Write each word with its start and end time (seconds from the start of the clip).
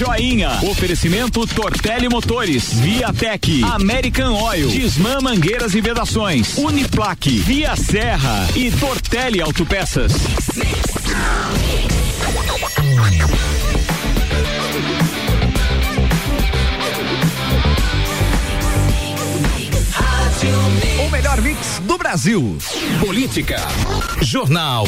Joinha. 0.00 0.60
Oferecimento 0.62 1.46
Tortelli 1.46 2.08
Motores, 2.08 2.72
Viatec, 2.72 3.62
American 3.64 4.32
Oil, 4.32 4.66
Disman 4.68 5.20
Mangueiras 5.20 5.74
e 5.74 5.82
Vedações, 5.82 6.56
Uniplaque, 6.56 7.38
Via 7.40 7.76
Serra 7.76 8.48
e 8.56 8.70
Tortelli 8.70 9.42
Autopeças. 9.42 10.14
O 21.04 21.10
melhor 21.10 21.42
mix 21.42 21.78
do 21.84 21.98
Brasil. 21.98 22.56
Política. 23.02 23.58
Jornal 24.22 24.86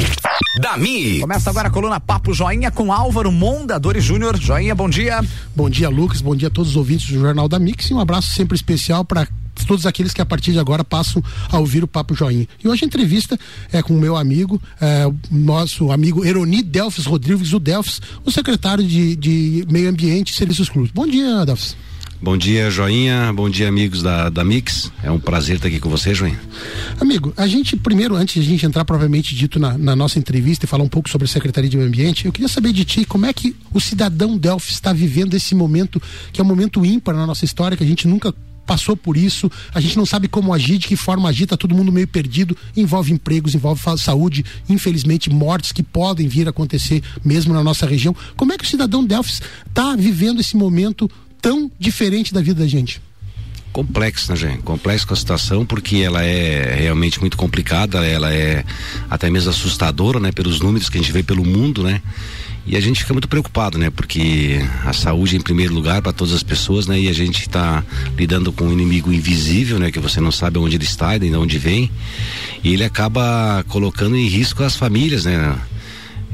da 0.60 0.76
Mi. 0.76 1.20
Começa 1.20 1.48
agora 1.48 1.68
a 1.68 1.70
coluna 1.70 1.98
Papo 1.98 2.34
Joinha 2.34 2.70
com 2.70 2.92
Álvaro 2.92 3.32
Mondadores 3.32 4.04
Júnior. 4.04 4.36
Joinha, 4.38 4.74
bom 4.74 4.88
dia. 4.88 5.20
Bom 5.56 5.70
dia, 5.70 5.88
Lucas. 5.88 6.20
Bom 6.20 6.36
dia 6.36 6.48
a 6.48 6.50
todos 6.50 6.72
os 6.72 6.76
ouvintes 6.76 7.08
do 7.08 7.20
Jornal 7.20 7.48
da 7.48 7.58
Mix 7.58 7.90
e 7.90 7.94
um 7.94 8.00
abraço 8.00 8.34
sempre 8.34 8.54
especial 8.54 9.04
para 9.04 9.26
todos 9.66 9.86
aqueles 9.86 10.12
que 10.12 10.20
a 10.20 10.26
partir 10.26 10.52
de 10.52 10.58
agora 10.58 10.84
passam 10.84 11.22
a 11.50 11.58
ouvir 11.58 11.82
o 11.82 11.88
Papo 11.88 12.14
Joinha. 12.14 12.46
E 12.62 12.68
hoje 12.68 12.84
a 12.84 12.86
entrevista 12.86 13.38
é 13.72 13.82
com 13.82 13.94
o 13.94 14.00
meu 14.00 14.16
amigo, 14.16 14.60
é, 14.80 15.10
nosso 15.30 15.90
amigo 15.90 16.24
Eroni 16.24 16.62
Delfes 16.62 17.06
Rodrigues, 17.06 17.52
o 17.52 17.58
Delfes, 17.58 18.00
o 18.24 18.30
secretário 18.30 18.84
de, 18.84 19.16
de 19.16 19.66
Meio 19.70 19.88
Ambiente 19.88 20.32
e 20.32 20.36
Serviços 20.36 20.68
Cruz. 20.68 20.90
Bom 20.90 21.06
dia, 21.06 21.46
Delfes. 21.46 21.76
Bom 22.22 22.36
dia, 22.36 22.70
Joinha. 22.70 23.32
Bom 23.32 23.50
dia, 23.50 23.66
amigos 23.66 24.00
da, 24.00 24.30
da 24.30 24.44
Mix. 24.44 24.92
É 25.02 25.10
um 25.10 25.18
prazer 25.18 25.56
estar 25.56 25.66
aqui 25.66 25.80
com 25.80 25.90
você, 25.90 26.14
Joinha. 26.14 26.40
Amigo, 27.00 27.34
a 27.36 27.48
gente, 27.48 27.76
primeiro, 27.76 28.14
antes 28.14 28.34
de 28.34 28.48
a 28.48 28.52
gente 28.52 28.64
entrar 28.64 28.84
provavelmente 28.84 29.34
dito 29.34 29.58
na, 29.58 29.76
na, 29.76 29.96
nossa 29.96 30.20
entrevista 30.20 30.64
e 30.64 30.68
falar 30.68 30.84
um 30.84 30.88
pouco 30.88 31.10
sobre 31.10 31.24
a 31.24 31.28
Secretaria 31.28 31.68
de 31.68 31.76
Meio 31.76 31.88
Ambiente, 31.88 32.26
eu 32.26 32.30
queria 32.30 32.46
saber 32.46 32.72
de 32.72 32.84
ti 32.84 33.04
como 33.04 33.26
é 33.26 33.32
que 33.32 33.56
o 33.74 33.80
cidadão 33.80 34.38
Delphi 34.38 34.70
está 34.70 34.92
vivendo 34.92 35.34
esse 35.34 35.52
momento, 35.52 36.00
que 36.32 36.40
é 36.40 36.44
um 36.44 36.46
momento 36.46 36.86
ímpar 36.86 37.12
na 37.16 37.26
nossa 37.26 37.44
história, 37.44 37.76
que 37.76 37.82
a 37.82 37.86
gente 37.86 38.06
nunca 38.06 38.32
passou 38.64 38.96
por 38.96 39.16
isso, 39.16 39.50
a 39.74 39.80
gente 39.80 39.96
não 39.96 40.06
sabe 40.06 40.28
como 40.28 40.54
agir, 40.54 40.78
de 40.78 40.86
que 40.86 40.94
forma 40.94 41.28
agir, 41.28 41.46
tá 41.46 41.56
todo 41.56 41.74
mundo 41.74 41.90
meio 41.90 42.06
perdido, 42.06 42.56
envolve 42.76 43.12
empregos, 43.12 43.52
envolve 43.52 43.82
saúde, 43.98 44.44
infelizmente 44.68 45.28
mortes 45.28 45.72
que 45.72 45.82
podem 45.82 46.28
vir 46.28 46.46
a 46.46 46.50
acontecer 46.50 47.02
mesmo 47.24 47.52
na 47.52 47.64
nossa 47.64 47.84
região. 47.84 48.14
Como 48.36 48.52
é 48.52 48.56
que 48.56 48.62
o 48.62 48.66
cidadão 48.66 49.04
Delfis 49.04 49.42
está 49.66 49.96
vivendo 49.96 50.40
esse 50.40 50.56
momento 50.56 51.10
tão 51.42 51.70
diferente 51.78 52.32
da 52.32 52.40
vida 52.40 52.62
da 52.62 52.66
gente? 52.66 53.02
complexa, 53.72 54.32
né, 54.32 54.38
gente? 54.38 54.62
Complexa 54.62 55.06
com 55.06 55.14
a 55.14 55.16
situação, 55.16 55.64
porque 55.64 55.96
ela 55.96 56.22
é 56.22 56.76
realmente 56.78 57.18
muito 57.18 57.36
complicada, 57.36 58.04
ela 58.06 58.32
é 58.32 58.64
até 59.08 59.30
mesmo 59.30 59.50
assustadora, 59.50 60.20
né? 60.20 60.30
Pelos 60.30 60.60
números 60.60 60.88
que 60.88 60.98
a 60.98 61.00
gente 61.00 61.10
vê 61.10 61.22
pelo 61.22 61.44
mundo, 61.44 61.82
né? 61.82 62.02
E 62.64 62.76
a 62.76 62.80
gente 62.80 63.00
fica 63.00 63.12
muito 63.12 63.26
preocupado, 63.26 63.76
né? 63.76 63.90
Porque 63.90 64.60
a 64.84 64.92
saúde 64.92 65.34
é 65.34 65.38
em 65.38 65.42
primeiro 65.42 65.74
lugar 65.74 66.00
para 66.00 66.12
todas 66.12 66.32
as 66.32 66.44
pessoas, 66.44 66.86
né? 66.86 67.00
E 67.00 67.08
a 67.08 67.12
gente 67.12 67.40
está 67.40 67.82
lidando 68.16 68.52
com 68.52 68.66
um 68.66 68.72
inimigo 68.72 69.12
invisível, 69.12 69.80
né? 69.80 69.90
Que 69.90 69.98
você 69.98 70.20
não 70.20 70.30
sabe 70.30 70.58
onde 70.58 70.76
ele 70.76 70.84
está 70.84 71.16
e 71.16 71.18
de 71.18 71.34
onde 71.34 71.58
vem. 71.58 71.90
E 72.62 72.72
ele 72.72 72.84
acaba 72.84 73.64
colocando 73.66 74.16
em 74.16 74.28
risco 74.28 74.62
as 74.62 74.76
famílias, 74.76 75.24
né? 75.24 75.58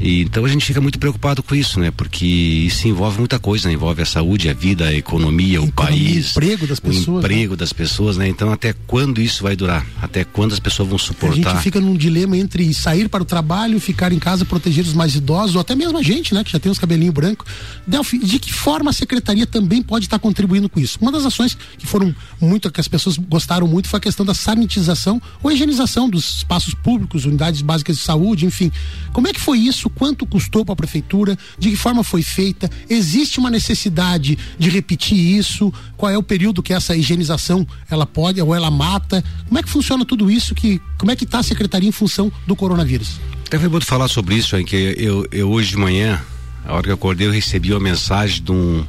E, 0.01 0.23
então 0.23 0.45
a 0.45 0.49
gente 0.49 0.65
fica 0.65 0.81
muito 0.81 0.99
preocupado 0.99 1.43
com 1.43 1.55
isso, 1.55 1.81
né? 1.81 1.91
Porque 1.91 2.25
isso 2.25 2.87
envolve 2.87 3.19
muita 3.19 3.39
coisa, 3.39 3.69
né? 3.69 3.75
envolve 3.75 4.03
a 4.03 4.07
saúde, 4.07 4.49
a 4.49 4.53
vida, 4.53 4.87
a 4.87 4.95
economia, 4.95 5.61
o 5.61 5.73
país, 5.73 6.29
o 6.29 6.31
emprego 6.39 6.67
das 6.67 6.81
pessoas, 6.81 7.09
o 7.09 7.19
emprego 7.19 7.53
né? 7.53 7.57
das 7.57 7.73
pessoas, 7.73 8.17
né? 8.17 8.29
Então 8.29 8.53
até 8.53 8.75
quando 8.87 9.21
isso 9.21 9.43
vai 9.43 9.57
durar? 9.57 9.85
Até 10.01 10.25
quando 10.25 10.53
as 10.53 10.61
pessoas 10.61 10.89
vão 10.89 10.99
suportar? 10.99 11.51
A 11.51 11.55
gente 11.55 11.63
fica 11.63 11.81
num 11.81 11.97
dilema 11.97 12.37
entre 12.37 12.73
sair 12.73 13.09
para 13.09 13.23
o 13.23 13.27
trabalho, 13.27 13.81
ficar 13.81 14.13
em 14.13 14.19
casa, 14.19 14.45
proteger 14.45 14.85
os 14.85 14.93
mais 14.93 15.15
idosos, 15.17 15.57
ou 15.57 15.61
até 15.61 15.75
mesmo 15.75 15.99
a 15.99 16.03
gente, 16.03 16.33
né? 16.33 16.45
Que 16.45 16.53
já 16.53 16.59
tem 16.59 16.71
os 16.71 16.79
cabelinhos 16.79 17.15
brancos. 17.15 17.47
Delphi, 17.87 18.19
de 18.19 18.39
que 18.39 18.53
forma 18.53 18.91
a 18.91 18.93
secretaria 18.93 19.47
também 19.47 19.83
pode 19.83 20.07
estar 20.07 20.19
contribuindo 20.19 20.69
com 20.69 20.79
isso? 20.79 20.99
Uma 21.01 21.11
das 21.11 21.25
ações 21.25 21.57
que 21.77 21.87
foram 21.87 22.15
muito, 22.41 22.71
que 22.71 22.81
as 22.81 22.89
pessoas 22.89 23.17
gostaram 23.17 23.67
muito, 23.67 23.89
foi 23.89 23.99
a 23.99 24.01
questão 24.01 24.25
da 24.25 24.35
sanitização 24.35 25.21
ou 25.43 25.51
higienização 25.51 26.09
dos 26.09 26.37
espaços 26.37 26.75
públicos, 26.75 27.25
unidades 27.25 27.63
básicas 27.63 27.97
de 27.97 28.03
saúde, 28.03 28.47
enfim. 28.47 28.71
Como 29.13 29.27
é 29.27 29.33
que 29.33 29.41
foi 29.41 29.59
isso? 29.59 29.88
Isso, 29.89 29.91
quanto 29.91 30.27
custou 30.27 30.65
para 30.65 30.75
a 30.75 30.77
prefeitura, 30.77 31.37
de 31.59 31.71
que 31.71 31.77
forma 31.77 32.05
foi 32.05 32.23
feita, 32.23 32.71
existe 32.89 33.39
uma 33.39 33.51
necessidade 33.51 34.39
de 34.59 34.69
repetir 34.69 35.19
isso, 35.19 35.73
qual 35.97 36.13
é 36.13 36.19
o 36.19 36.23
período 36.23 36.63
que 36.63 36.73
essa 36.73 36.95
higienização 36.95 37.67
ela 37.91 38.07
pode 38.07 38.41
ou 38.41 38.55
ela 38.55 38.71
mata, 38.71 39.25
como 39.47 39.59
é 39.59 39.63
que 39.63 39.69
funciona 39.69 40.05
tudo 40.05 40.31
isso, 40.31 40.55
que, 40.55 40.81
como 40.99 41.11
é 41.11 41.17
que 41.17 41.25
está 41.25 41.39
a 41.39 41.43
secretaria 41.43 41.89
em 41.89 41.93
função 41.93 42.31
do 42.47 42.55
coronavírus? 42.55 43.19
Até 43.47 43.59
foi 43.59 43.69
bom 43.69 43.81
falar 43.81 44.09
sobre 44.09 44.35
isso, 44.35 44.57
hein, 44.57 44.65
que 44.65 44.95
eu, 44.99 45.27
eu 45.33 45.51
hoje 45.51 45.71
de 45.71 45.77
manhã, 45.77 46.21
a 46.65 46.75
hora 46.75 46.83
que 46.83 46.91
eu 46.91 46.95
acordei, 46.95 47.27
eu 47.27 47.33
recebi 47.33 47.73
uma 47.73 47.81
mensagem 47.81 48.43
de, 48.43 48.53
um, 48.53 48.85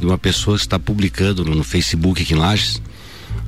de 0.00 0.06
uma 0.06 0.18
pessoa 0.18 0.56
que 0.56 0.64
está 0.64 0.78
publicando 0.78 1.44
no, 1.44 1.54
no 1.54 1.64
Facebook 1.64 2.22
aqui 2.22 2.34
em 2.34 2.36
Lages, 2.36 2.82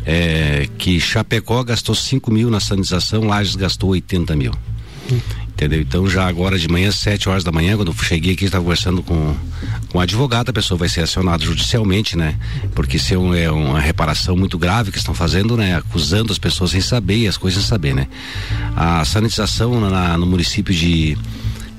é, 0.07 0.69
que 0.79 1.01
Chapecó 1.01 1.65
gastou 1.65 1.95
5 1.95 2.31
mil 2.31 2.51
na 2.51 2.61
sanitização, 2.61 3.25
Lages 3.25 3.57
gastou 3.57 3.91
80 3.91 4.37
mil. 4.37 4.53
Entendeu? 5.55 5.81
Então 5.81 6.09
já 6.09 6.27
agora 6.27 6.59
de 6.59 6.69
manhã, 6.69 6.91
sete 6.91 7.29
horas 7.29 7.45
da 7.45 7.53
manhã, 7.53 7.77
quando 7.77 7.89
eu 7.89 8.05
cheguei 8.05 8.35
aqui, 8.35 8.45
estava 8.45 8.63
conversando 8.63 9.03
com, 9.03 9.35
com 9.91 9.99
um 9.99 10.01
advogado, 10.01 10.51
a 10.51 10.53
pessoa 10.53 10.77
vai 10.77 10.89
ser 10.89 11.03
acionada 11.03 11.45
judicialmente, 11.45 12.17
né? 12.17 12.37
Porque 12.75 12.99
se 12.99 13.15
é, 13.15 13.19
um, 13.19 13.35
é 13.35 13.51
uma 13.51 13.81
reparação 13.81 14.37
muito 14.37 14.59
grave 14.59 14.91
que 14.91 14.99
estão 14.99 15.15
fazendo, 15.15 15.57
né? 15.57 15.77
Acusando 15.77 16.33
as 16.33 16.39
pessoas 16.39 16.73
sem 16.73 16.81
saber 16.81 17.19
e 17.19 17.29
as 17.29 17.37
coisas 17.37 17.63
sem 17.63 17.69
saber, 17.69 17.95
né? 17.95 18.09
A 18.77 19.05
sanitização 19.05 19.81
na, 19.81 20.19
no 20.19 20.27
município 20.27 20.75
de 20.75 21.17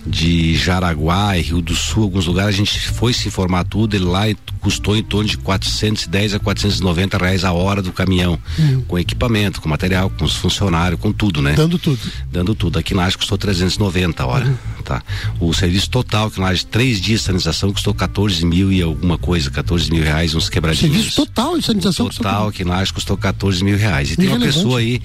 de 0.06 0.56
Jaraguá 0.56 1.38
e 1.38 1.42
Rio 1.42 1.62
do 1.62 1.76
Sul, 1.76 2.04
alguns 2.04 2.28
lugares 2.28 2.56
a 2.56 2.58
gente 2.58 2.90
foi 2.92 3.14
se 3.14 3.28
informar 3.28 3.64
tudo, 3.64 3.96
ele 3.96 4.06
lá 4.06 4.26
custou 4.60 4.96
em 4.96 5.04
torno 5.04 5.30
de 5.30 5.38
410 5.38 6.36
a 6.36 6.40
490 6.40 7.18
reais 7.18 7.44
a 7.44 7.52
hora 7.52 7.82
do 7.82 7.92
caminhão, 7.92 8.40
uhum. 8.58 8.82
com 8.82 9.00
equipamento, 9.00 9.62
com 9.62 9.70
material, 9.70 10.10
com 10.10 10.26
os 10.26 10.36
funcionários, 10.36 11.00
com 11.00 11.12
tudo, 11.12 11.42
né? 11.42 11.54
Dando 11.54 11.78
tudo. 11.78 12.00
Dando 12.32 12.56
tudo. 12.56 12.80
Aqui 12.80 12.94
na 12.94 13.12
custou 13.12 13.38
390 13.38 14.24
a 14.24 14.26
hora, 14.26 14.46
uhum. 14.46 14.84
tá? 14.84 15.02
O 15.40 15.54
serviço 15.54 15.90
total 15.90 16.30
que 16.30 16.40
na 16.40 16.54
três 16.70 17.00
dias 17.00 17.22
de 17.22 17.26
sanitização 17.26 17.72
custou 17.72 17.94
14 17.94 18.46
mil 18.46 18.72
e 18.72 18.82
alguma 18.82 19.18
coisa, 19.18 19.50
14 19.50 19.92
mil 19.92 20.04
reais, 20.04 20.34
uns 20.34 20.50
quebradinhos. 20.50 20.96
Serviço 20.96 21.16
total 21.16 21.58
de 21.58 21.66
sanitização? 21.66 22.08
O 22.08 22.10
total 22.10 22.52
que 22.52 22.64
na 22.64 22.86
custou 22.88 23.18
14 23.18 23.64
mil 23.64 23.78
reais. 23.78 24.12
E 24.12 24.16
tem 24.16 24.28
uma 24.28 24.40
pessoa 24.40 24.80
aí, 24.80 25.02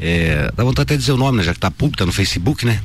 é, 0.00 0.52
dá 0.56 0.64
vontade 0.64 0.82
até 0.82 0.94
de 0.94 1.00
dizer 1.00 1.12
o 1.12 1.16
nome, 1.16 1.38
né? 1.38 1.44
Já 1.44 1.52
que 1.52 1.60
tá 1.60 1.70
público, 1.70 1.98
tá 1.98 2.06
no 2.06 2.12
Facebook, 2.12 2.64
né? 2.64 2.80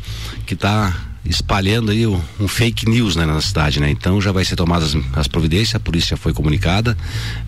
Que 0.45 0.55
tá 0.55 0.93
espalhando 1.25 1.91
aí 1.91 2.05
um, 2.05 2.21
um, 2.39 2.47
fake 2.47 2.87
news 2.87 3.15
né, 3.15 3.25
na 3.25 3.41
cidade, 3.41 3.79
né? 3.79 3.89
Então 3.89 4.21
já 4.21 4.31
vai 4.31 4.45
ser 4.45 4.55
tomadas 4.55 4.95
as, 4.95 5.17
as 5.17 5.27
providências, 5.27 5.75
a 5.75 5.79
polícia 5.79 6.09
já 6.09 6.17
foi 6.17 6.33
comunicada 6.33 6.97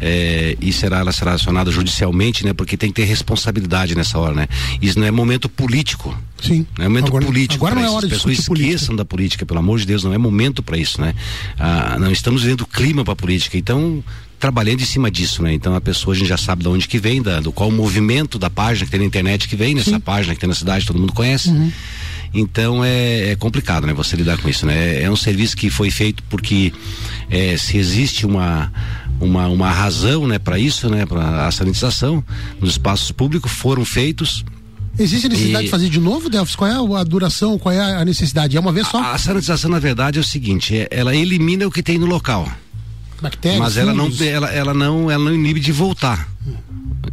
é, 0.01 0.57
e 0.59 0.73
será 0.73 0.99
ela 0.99 1.11
será 1.11 1.33
acionada 1.33 1.71
judicialmente, 1.71 2.45
né? 2.45 2.53
Porque 2.53 2.75
tem 2.75 2.89
que 2.89 2.95
ter 3.01 3.05
responsabilidade 3.05 3.95
nessa 3.95 4.17
hora, 4.17 4.33
né? 4.33 4.47
Isso 4.81 4.99
não 4.99 5.05
é 5.05 5.11
momento 5.11 5.47
político. 5.47 6.17
Sim. 6.41 6.65
Não 6.77 6.85
é 6.85 6.87
momento 6.87 7.07
agora, 7.07 7.25
político. 7.25 7.65
Agora 7.65 7.81
não 7.81 7.87
é 7.87 7.89
hora 7.89 8.07
de 8.07 8.13
As 8.13 8.21
pessoas 8.21 8.39
esqueçam 8.39 8.55
política. 8.55 8.95
da 8.95 9.05
política, 9.05 9.45
pelo 9.45 9.59
amor 9.59 9.79
de 9.79 9.85
Deus, 9.85 10.03
não 10.03 10.13
é 10.13 10.17
momento 10.17 10.61
para 10.61 10.77
isso, 10.77 11.01
né? 11.01 11.13
Ah, 11.59 11.97
não 11.99 12.11
estamos 12.11 12.43
vendo 12.43 12.65
clima 12.65 13.03
para 13.03 13.15
política, 13.15 13.57
então 13.57 14.03
trabalhando 14.39 14.81
em 14.81 14.85
cima 14.85 15.09
disso, 15.09 15.41
né? 15.41 15.53
Então 15.53 15.75
a 15.75 15.81
pessoa 15.81 16.15
a 16.15 16.17
gente 16.17 16.27
já 16.27 16.37
sabe 16.37 16.63
de 16.63 16.69
onde 16.69 16.87
que 16.87 16.99
vem, 16.99 17.21
da, 17.21 17.39
do 17.39 17.51
qual 17.51 17.69
o 17.69 17.71
movimento 17.71 18.37
da 18.37 18.49
página 18.49 18.85
que 18.85 18.91
tem 18.91 18.99
na 18.99 19.05
internet 19.05 19.47
que 19.47 19.55
vem, 19.55 19.73
nessa 19.73 19.91
Sim. 19.91 19.99
página 19.99 20.35
que 20.35 20.39
tem 20.39 20.47
na 20.47 20.55
cidade, 20.55 20.85
todo 20.85 20.99
mundo 20.99 21.13
conhece. 21.13 21.49
Uhum. 21.49 21.71
Então 22.33 22.83
é, 22.83 23.31
é, 23.31 23.35
complicado, 23.35 23.87
né? 23.87 23.93
Você 23.93 24.15
lidar 24.15 24.37
com 24.37 24.49
isso, 24.49 24.65
né? 24.65 25.01
É 25.01 25.09
um 25.09 25.15
serviço 25.15 25.55
que 25.55 25.69
foi 25.69 25.89
feito 25.89 26.23
porque 26.29 26.73
é, 27.29 27.57
se 27.57 27.77
existe 27.77 28.25
uma 28.25 28.71
uma, 29.19 29.47
uma 29.47 29.71
razão, 29.71 30.27
né, 30.27 30.37
para 30.37 30.59
isso, 30.59 30.87
né, 30.91 31.03
para 31.03 31.47
a 31.47 31.51
sanitização 31.51 32.23
nos 32.61 32.71
espaços 32.71 33.11
públicos 33.11 33.51
foram 33.51 33.83
feitos 33.83 34.45
Existe 34.99 35.29
necessidade 35.29 35.63
e... 35.63 35.65
de 35.65 35.71
fazer 35.71 35.89
de 35.89 35.99
novo, 35.99 36.29
Delfos? 36.29 36.55
Qual 36.55 36.69
é 36.69 36.99
a 36.99 37.03
duração? 37.03 37.59
Qual 37.59 37.73
é 37.73 37.79
a 37.79 38.03
necessidade? 38.03 38.57
É 38.57 38.59
uma 38.59 38.71
vez 38.71 38.87
só? 38.87 38.99
A, 38.99 39.13
a 39.13 39.17
sanitização, 39.17 39.69
na 39.69 39.77
verdade, 39.79 40.17
é 40.17 40.21
o 40.21 40.23
seguinte: 40.23 40.75
é, 40.75 40.87
ela 40.89 41.15
elimina 41.15 41.67
o 41.67 41.71
que 41.71 41.83
tem 41.83 41.99
no 41.99 42.07
local. 42.07 42.51
Bactérias, 43.21 43.59
mas 43.59 43.77
ela 43.77 43.93
não, 43.93 44.11
ela, 44.19 44.51
ela, 44.51 44.73
não, 44.73 45.09
ela 45.09 45.23
não 45.23 45.33
inibe 45.33 45.59
de 45.59 45.71
voltar 45.71 46.27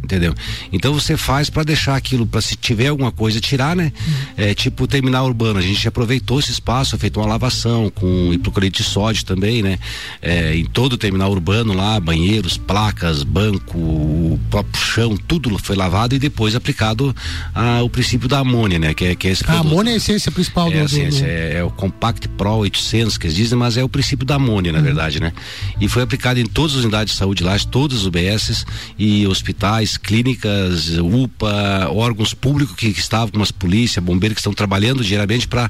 entendeu? 0.03 0.33
Então 0.71 0.93
você 0.93 1.17
faz 1.17 1.49
para 1.49 1.63
deixar 1.63 1.95
aquilo, 1.95 2.25
para 2.25 2.41
se 2.41 2.55
tiver 2.55 2.87
alguma 2.87 3.11
coisa 3.11 3.39
tirar, 3.39 3.75
né? 3.75 3.91
Uhum. 4.07 4.13
É 4.37 4.53
tipo 4.53 4.83
o 4.83 4.87
terminal 4.87 5.25
urbano, 5.25 5.59
a 5.59 5.61
gente 5.61 5.87
aproveitou 5.87 6.39
esse 6.39 6.51
espaço, 6.51 6.97
fez 6.97 7.11
uma 7.15 7.25
lavação 7.25 7.89
com 7.89 8.33
hipoclorito 8.33 8.81
de 8.81 8.87
sódio 8.87 9.25
também, 9.25 9.61
né? 9.61 9.77
É, 10.21 10.55
em 10.55 10.65
todo 10.65 10.93
o 10.93 10.97
terminal 10.97 11.31
urbano 11.31 11.73
lá, 11.73 11.99
banheiros, 11.99 12.57
placas, 12.57 13.23
banco, 13.23 13.77
o 13.77 14.39
próprio 14.49 14.81
chão, 14.81 15.17
tudo 15.17 15.57
foi 15.57 15.75
lavado 15.75 16.15
e 16.15 16.19
depois 16.19 16.55
aplicado 16.55 17.15
a, 17.53 17.81
o 17.81 17.89
princípio 17.89 18.27
da 18.27 18.39
amônia, 18.39 18.79
né? 18.79 18.93
Que 18.93 19.05
é, 19.05 19.15
que 19.15 19.27
é 19.27 19.31
esse 19.31 19.43
a 19.47 19.59
amônia 19.59 19.91
é 19.91 19.93
a 19.93 19.97
essência 19.97 20.31
principal 20.31 20.69
é 20.69 20.71
do, 20.71 20.79
a 20.79 20.83
essência, 20.83 21.25
do... 21.25 21.29
É, 21.29 21.53
é, 21.55 21.63
o 21.63 21.69
Compact 21.69 22.27
Pro 22.29 22.57
800 22.57 23.17
que 23.17 23.27
eles 23.27 23.35
dizem, 23.35 23.57
mas 23.57 23.77
é 23.77 23.83
o 23.83 23.89
princípio 23.89 24.25
da 24.25 24.35
amônia, 24.35 24.71
na 24.71 24.79
uhum. 24.79 24.83
verdade, 24.83 25.19
né? 25.19 25.31
E 25.79 25.87
foi 25.87 26.03
aplicado 26.03 26.39
em 26.39 26.45
todas 26.45 26.75
as 26.75 26.83
unidades 26.83 27.13
de 27.13 27.19
saúde 27.19 27.43
lá, 27.43 27.55
todas 27.59 27.99
as 27.99 28.05
UBSs 28.05 28.65
e 28.97 29.25
hospitais 29.27 29.84
clínicas, 29.97 30.89
UPA, 30.97 31.89
órgãos 31.91 32.33
públicos 32.33 32.75
que, 32.75 32.93
que 32.93 32.99
estavam, 32.99 33.29
como 33.29 33.43
as 33.43 33.51
polícia, 33.51 34.01
bombeiros 34.01 34.35
que 34.35 34.41
estão 34.41 34.53
trabalhando 34.53 35.03
diariamente 35.03 35.47
para 35.47 35.69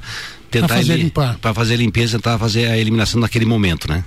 tentar 0.50 0.68
pra 0.68 0.76
fazer, 0.76 0.96
limpar. 0.96 1.38
Pra 1.38 1.54
fazer 1.54 1.74
a 1.74 1.76
limpeza, 1.76 2.18
tentar 2.18 2.38
fazer 2.38 2.66
a 2.66 2.78
eliminação 2.78 3.20
naquele 3.20 3.44
momento, 3.44 3.88
né? 3.88 4.04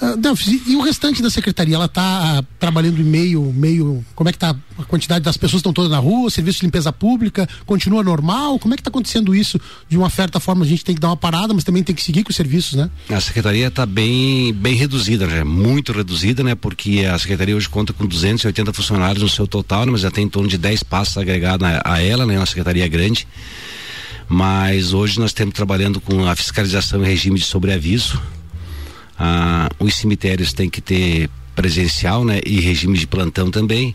Uh, 0.00 0.16
Delfis, 0.16 0.48
e, 0.48 0.72
e, 0.72 0.76
o 0.76 0.80
restante 0.80 1.22
da 1.22 1.30
secretaria, 1.30 1.76
ela 1.76 1.84
está 1.84 2.40
uh, 2.40 2.46
trabalhando 2.58 3.00
em 3.00 3.04
meio, 3.04 3.52
meio, 3.54 4.04
como 4.14 4.28
é 4.28 4.32
que 4.32 4.36
está 4.36 4.56
a 4.78 4.84
quantidade 4.84 5.24
das 5.24 5.36
pessoas 5.36 5.60
estão 5.60 5.72
todas 5.72 5.90
na 5.90 5.98
rua, 5.98 6.30
serviço 6.30 6.60
de 6.60 6.66
limpeza 6.66 6.92
pública, 6.92 7.48
continua 7.64 8.02
normal? 8.02 8.58
Como 8.58 8.74
é 8.74 8.76
que 8.76 8.80
está 8.80 8.90
acontecendo 8.90 9.34
isso? 9.34 9.60
De 9.88 9.96
uma 9.96 10.10
certa 10.10 10.40
forma 10.40 10.64
a 10.64 10.68
gente 10.68 10.84
tem 10.84 10.94
que 10.94 11.00
dar 11.00 11.08
uma 11.08 11.16
parada, 11.16 11.54
mas 11.54 11.62
também 11.62 11.82
tem 11.82 11.94
que 11.94 12.02
seguir 12.02 12.24
com 12.24 12.30
os 12.30 12.36
serviços, 12.36 12.74
né? 12.74 12.90
A 13.08 13.20
secretaria 13.20 13.68
está 13.68 13.86
bem, 13.86 14.52
bem 14.52 14.74
reduzida, 14.74 15.26
né? 15.26 15.44
muito 15.44 15.92
reduzida, 15.92 16.42
né? 16.42 16.54
Porque 16.54 17.04
a 17.04 17.18
secretaria 17.18 17.56
hoje 17.56 17.68
conta 17.68 17.92
com 17.92 18.06
280 18.06 18.72
funcionários 18.72 19.22
no 19.22 19.28
seu 19.28 19.46
total, 19.46 19.86
né? 19.86 19.92
mas 19.92 20.00
já 20.00 20.10
tem 20.10 20.24
em 20.24 20.28
torno 20.28 20.48
de 20.48 20.58
10 20.58 20.82
passos 20.82 21.16
agregados 21.16 21.66
a, 21.66 21.82
a 21.84 22.02
ela, 22.02 22.26
né? 22.26 22.36
Uma 22.36 22.46
secretaria 22.46 22.88
grande 22.88 23.26
mas 24.32 24.94
hoje 24.94 25.20
nós 25.20 25.28
estamos 25.28 25.52
trabalhando 25.52 26.00
com 26.00 26.26
a 26.26 26.34
fiscalização 26.34 27.04
em 27.04 27.06
regime 27.06 27.38
de 27.38 27.44
sobreaviso. 27.44 28.18
Ah, 29.18 29.68
os 29.78 29.94
cemitérios 29.94 30.54
têm 30.54 30.70
que 30.70 30.80
ter 30.80 31.28
presencial, 31.54 32.24
né, 32.24 32.40
e 32.46 32.58
regime 32.58 32.96
de 32.96 33.06
plantão 33.06 33.50
também. 33.50 33.94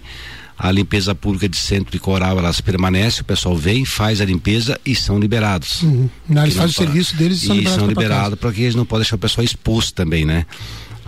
A 0.55 0.71
limpeza 0.71 1.15
pública 1.15 1.49
de 1.49 1.57
centro 1.57 1.95
e 1.95 1.99
coral, 1.99 2.37
elas 2.37 2.61
permanecem, 2.61 3.21
o 3.21 3.25
pessoal 3.25 3.55
vem, 3.55 3.83
faz 3.83 4.21
a 4.21 4.25
limpeza 4.25 4.79
e 4.85 4.93
são 4.93 5.19
liberados. 5.19 5.81
Uhum. 5.81 6.07
Eles 6.29 6.55
fazem 6.55 6.69
o 6.69 6.73
serviço 6.73 7.15
deles 7.15 7.41
e 7.41 7.45
são 7.47 7.55
liberados. 7.55 7.75
E 7.75 7.79
são 7.79 7.87
liberados 7.87 8.39
porque 8.39 8.61
eles 8.61 8.75
não 8.75 8.85
podem 8.85 9.01
deixar 9.01 9.15
o 9.15 9.19
pessoal 9.19 9.43
exposto 9.43 9.95
também, 9.95 10.23
né? 10.23 10.45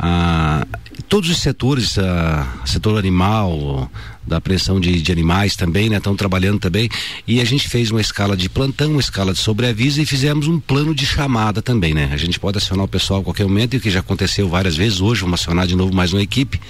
Ah, 0.01 0.65
todos 1.09 1.29
os 1.29 1.39
setores, 1.39 1.99
ah, 1.99 2.47
setor 2.65 2.97
animal, 2.97 3.91
da 4.25 4.37
apreensão 4.37 4.79
de, 4.79 5.01
de 5.01 5.11
animais 5.11 5.57
também, 5.57 5.89
né? 5.89 5.97
Estão 5.97 6.15
trabalhando 6.15 6.59
também. 6.59 6.89
E 7.27 7.41
a 7.41 7.45
gente 7.45 7.67
fez 7.67 7.91
uma 7.91 7.99
escala 7.99 8.37
de 8.37 8.47
plantão, 8.47 8.91
uma 8.91 9.01
escala 9.01 9.33
de 9.33 9.39
sobreaviso 9.39 10.01
e 10.01 10.05
fizemos 10.05 10.47
um 10.47 10.57
plano 10.59 10.95
de 10.95 11.05
chamada 11.05 11.61
também, 11.61 11.93
né? 11.93 12.09
A 12.13 12.17
gente 12.17 12.39
pode 12.39 12.57
acionar 12.57 12.85
o 12.85 12.87
pessoal 12.87 13.19
a 13.19 13.23
qualquer 13.23 13.43
momento, 13.43 13.73
e 13.73 13.77
o 13.77 13.81
que 13.81 13.91
já 13.91 13.99
aconteceu 13.99 14.47
várias 14.47 14.77
vezes. 14.77 15.01
Hoje 15.01 15.21
vamos 15.21 15.41
acionar 15.41 15.67
de 15.67 15.75
novo 15.75 15.93
mais 15.93 16.13
uma 16.13 16.21
equipe 16.21 16.61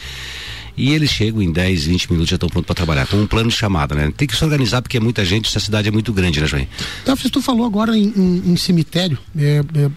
e 0.79 0.93
eles 0.93 1.09
chegam 1.09 1.41
em 1.41 1.51
10, 1.51 1.83
20 1.85 2.11
minutos 2.11 2.29
já 2.29 2.35
estão 2.35 2.47
prontos 2.47 2.65
para 2.65 2.75
trabalhar, 2.75 3.05
com 3.05 3.17
um 3.17 3.27
plano 3.27 3.49
de 3.49 3.55
chamada, 3.55 3.93
né? 3.93 4.13
Tem 4.15 4.25
que 4.25 4.35
se 4.35 4.43
organizar 4.43 4.81
porque 4.81 4.95
é 4.95 4.99
muita 4.99 5.25
gente, 5.25 5.47
essa 5.49 5.59
cidade 5.59 5.89
é 5.89 5.91
muito 5.91 6.13
grande, 6.13 6.39
né, 6.39 6.47
João? 6.47 6.65
Então, 7.03 7.15
tu 7.17 7.41
falou 7.41 7.65
agora 7.65 7.97
em, 7.97 8.13
em, 8.15 8.53
em 8.53 8.55
cemitério, 8.55 9.17
é, 9.37 9.61
é, 9.75 9.81
é, 9.83 9.91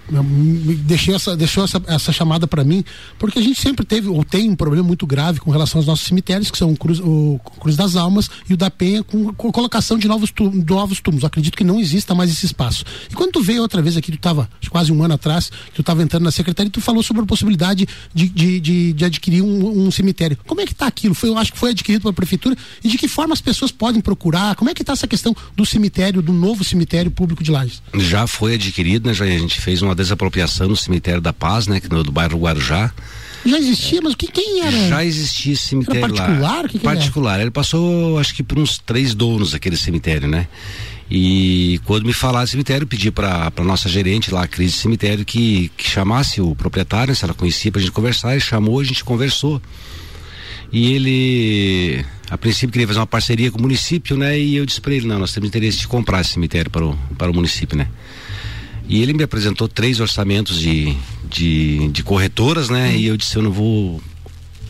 deixei 0.79 1.15
essa, 1.15 1.37
deixou 1.37 1.65
essa, 1.65 1.81
essa 1.87 2.13
chamada 2.13 2.49
para 2.49 2.65
mim, 2.65 2.85
porque 3.17 3.39
a 3.39 3.43
gente 3.43 3.61
sempre 3.61 3.87
teve, 3.87 4.09
ou 4.09 4.25
tem 4.25 4.51
um 4.51 4.57
problema 4.57 4.83
muito 4.83 5.07
grave 5.07 5.39
com 5.39 5.53
relação 5.53 5.79
aos 5.79 5.87
nossos 5.87 6.07
cemitérios, 6.07 6.51
que 6.51 6.59
são 6.59 6.73
o 6.73 6.77
Cruz, 6.77 6.99
o 6.99 7.41
Cruz 7.61 7.77
das 7.77 7.95
Almas 7.95 8.29
e 8.51 8.55
o 8.55 8.57
da 8.57 8.71
Penha, 8.71 9.05
com, 9.05 9.33
com 9.33 9.53
colocação 9.53 9.97
de 9.97 10.09
novos, 10.09 10.33
novos 10.67 11.01
túmulos. 11.01 11.25
Acredito 11.25 11.57
que 11.57 11.65
não 11.65 11.79
exista 11.79 12.13
mais 12.13 12.31
esse 12.31 12.45
espaço. 12.45 12.85
E 13.09 13.15
quando 13.15 13.33
tu 13.33 13.43
veio 13.43 13.63
outra 13.63 13.81
vez 13.81 13.97
aqui, 13.97 14.11
tu 14.11 14.17
estava 14.17 14.49
quase 14.69 14.91
um 14.91 15.03
ano 15.03 15.15
atrás, 15.15 15.51
tu 15.75 15.81
estava 15.81 16.03
entrando 16.03 16.25
na 16.25 16.33
secretaria, 16.33 16.71
tu 16.71 16.81
falou 16.81 17.03
sobre 17.03 17.23
a 17.23 17.27
possibilidade 17.27 17.87
de, 18.13 18.29
de, 18.29 18.61
de, 18.61 18.93
de 18.93 19.05
adquirir 19.05 19.43
um, 19.43 19.87
um 19.87 19.91
cemitério. 19.91 20.37
Como 20.47 20.61
é 20.61 20.67
que 20.67 20.72
está 20.73 20.87
aquilo? 20.87 21.15
Foi, 21.15 21.29
eu 21.29 21.39
acho 21.39 21.53
que 21.53 21.59
foi 21.59 21.71
adquirido 21.71 22.03
pela 22.03 22.13
prefeitura 22.13 22.57
e 22.83 22.89
de 22.89 22.99
que 22.99 23.09
forma 23.09 23.33
as 23.33 23.41
pessoas 23.41 23.71
podem 23.71 24.01
procurar? 24.01 24.55
Como 24.55 24.71
é 24.71 24.75
que 24.75 24.83
está 24.83 24.93
essa 24.93 25.07
questão 25.07 25.35
do 25.57 25.65
cemitério, 25.65 26.23
do 26.23 26.33
novo 26.33 26.65
cemitério 26.65 27.11
público 27.11 27.43
de 27.43 27.51
Lages? 27.51 27.83
Já 27.95 28.27
foi 28.27 28.55
adquirido, 28.55 29.07
né? 29.07 29.15
Já, 29.15 29.25
a 29.25 29.29
gente 29.29 29.61
fez 29.61 29.83
uma 29.83 29.95
desapropriação 29.95 30.69
no 30.69 30.77
cemitério 30.77 31.21
da 31.21 31.33
Paz, 31.33 31.67
né? 31.67 31.81
Do, 31.81 32.03
do 32.03 32.13
bairro 32.13 32.39
Guarujá. 32.39 32.93
Já 33.45 33.59
existia, 33.59 34.01
mas 34.01 34.15
que, 34.15 34.29
quem 34.29 34.61
era? 34.61 34.89
Já 34.89 35.05
existia 35.05 35.53
esse 35.53 35.69
cemitério 35.69 36.05
era 36.05 36.15
particular? 36.15 36.63
lá. 36.63 36.69
Que 36.69 36.79
que 36.79 36.85
particular. 36.85 37.35
Ele, 37.35 37.45
ele 37.45 37.51
passou, 37.51 38.19
acho 38.19 38.35
que 38.35 38.43
por 38.43 38.59
uns 38.59 38.79
três 38.79 39.15
donos 39.15 39.55
aquele 39.55 39.77
cemitério, 39.77 40.29
né? 40.29 40.47
E 41.11 41.79
quando 41.85 42.07
me 42.07 42.13
falaram 42.15 42.47
cemitério, 42.47 42.87
pedi 42.87 43.11
para 43.11 43.53
nossa 43.59 43.87
gerente 43.87 44.33
lá, 44.33 44.45
a 44.45 44.49
Cris 44.49 44.77
Cemitério, 44.77 45.27
que, 45.27 45.71
que 45.77 45.87
chamasse 45.87 46.41
o 46.41 46.55
proprietário, 46.55 47.15
se 47.15 47.23
ela 47.23 47.35
conhecia, 47.35 47.71
para 47.71 47.81
a 47.81 47.83
gente 47.83 47.93
conversar. 47.93 48.33
Ele 48.33 48.41
chamou, 48.41 48.81
a 48.81 48.85
gente 48.85 49.05
conversou. 49.05 49.61
E 50.73 50.95
ele, 50.95 52.05
a 52.31 52.39
princípio, 52.39 52.71
queria 52.71 52.87
fazer 52.87 52.99
uma 52.99 53.07
parceria 53.07 53.51
com 53.51 53.59
o 53.59 53.63
município, 53.63 54.17
né? 54.17 54.39
E 54.39 54.57
eu 54.57 54.65
disse 54.65 54.81
para 54.81 54.95
ele: 54.95 55.07
não, 55.07 55.19
nós 55.19 55.33
temos 55.33 55.49
interesse 55.49 55.79
de 55.79 55.87
comprar 55.87 56.23
esse 56.23 56.31
cemitério 56.31 56.71
para 56.71 56.87
o, 56.87 56.97
para 57.19 57.31
o 57.31 57.35
município, 57.35 57.77
né? 57.77 57.89
E 58.89 59.03
ele 59.03 59.13
me 59.13 59.23
apresentou 59.23 59.69
três 59.69 60.01
orçamentos 60.01 60.59
de, 60.59 60.97
de, 61.29 61.89
de 61.89 62.03
corretoras, 62.03 62.71
né? 62.71 62.97
E 62.97 63.07
eu 63.07 63.17
disse: 63.17 63.37
eu 63.37 63.43
não 63.43 63.53
vou 63.53 64.01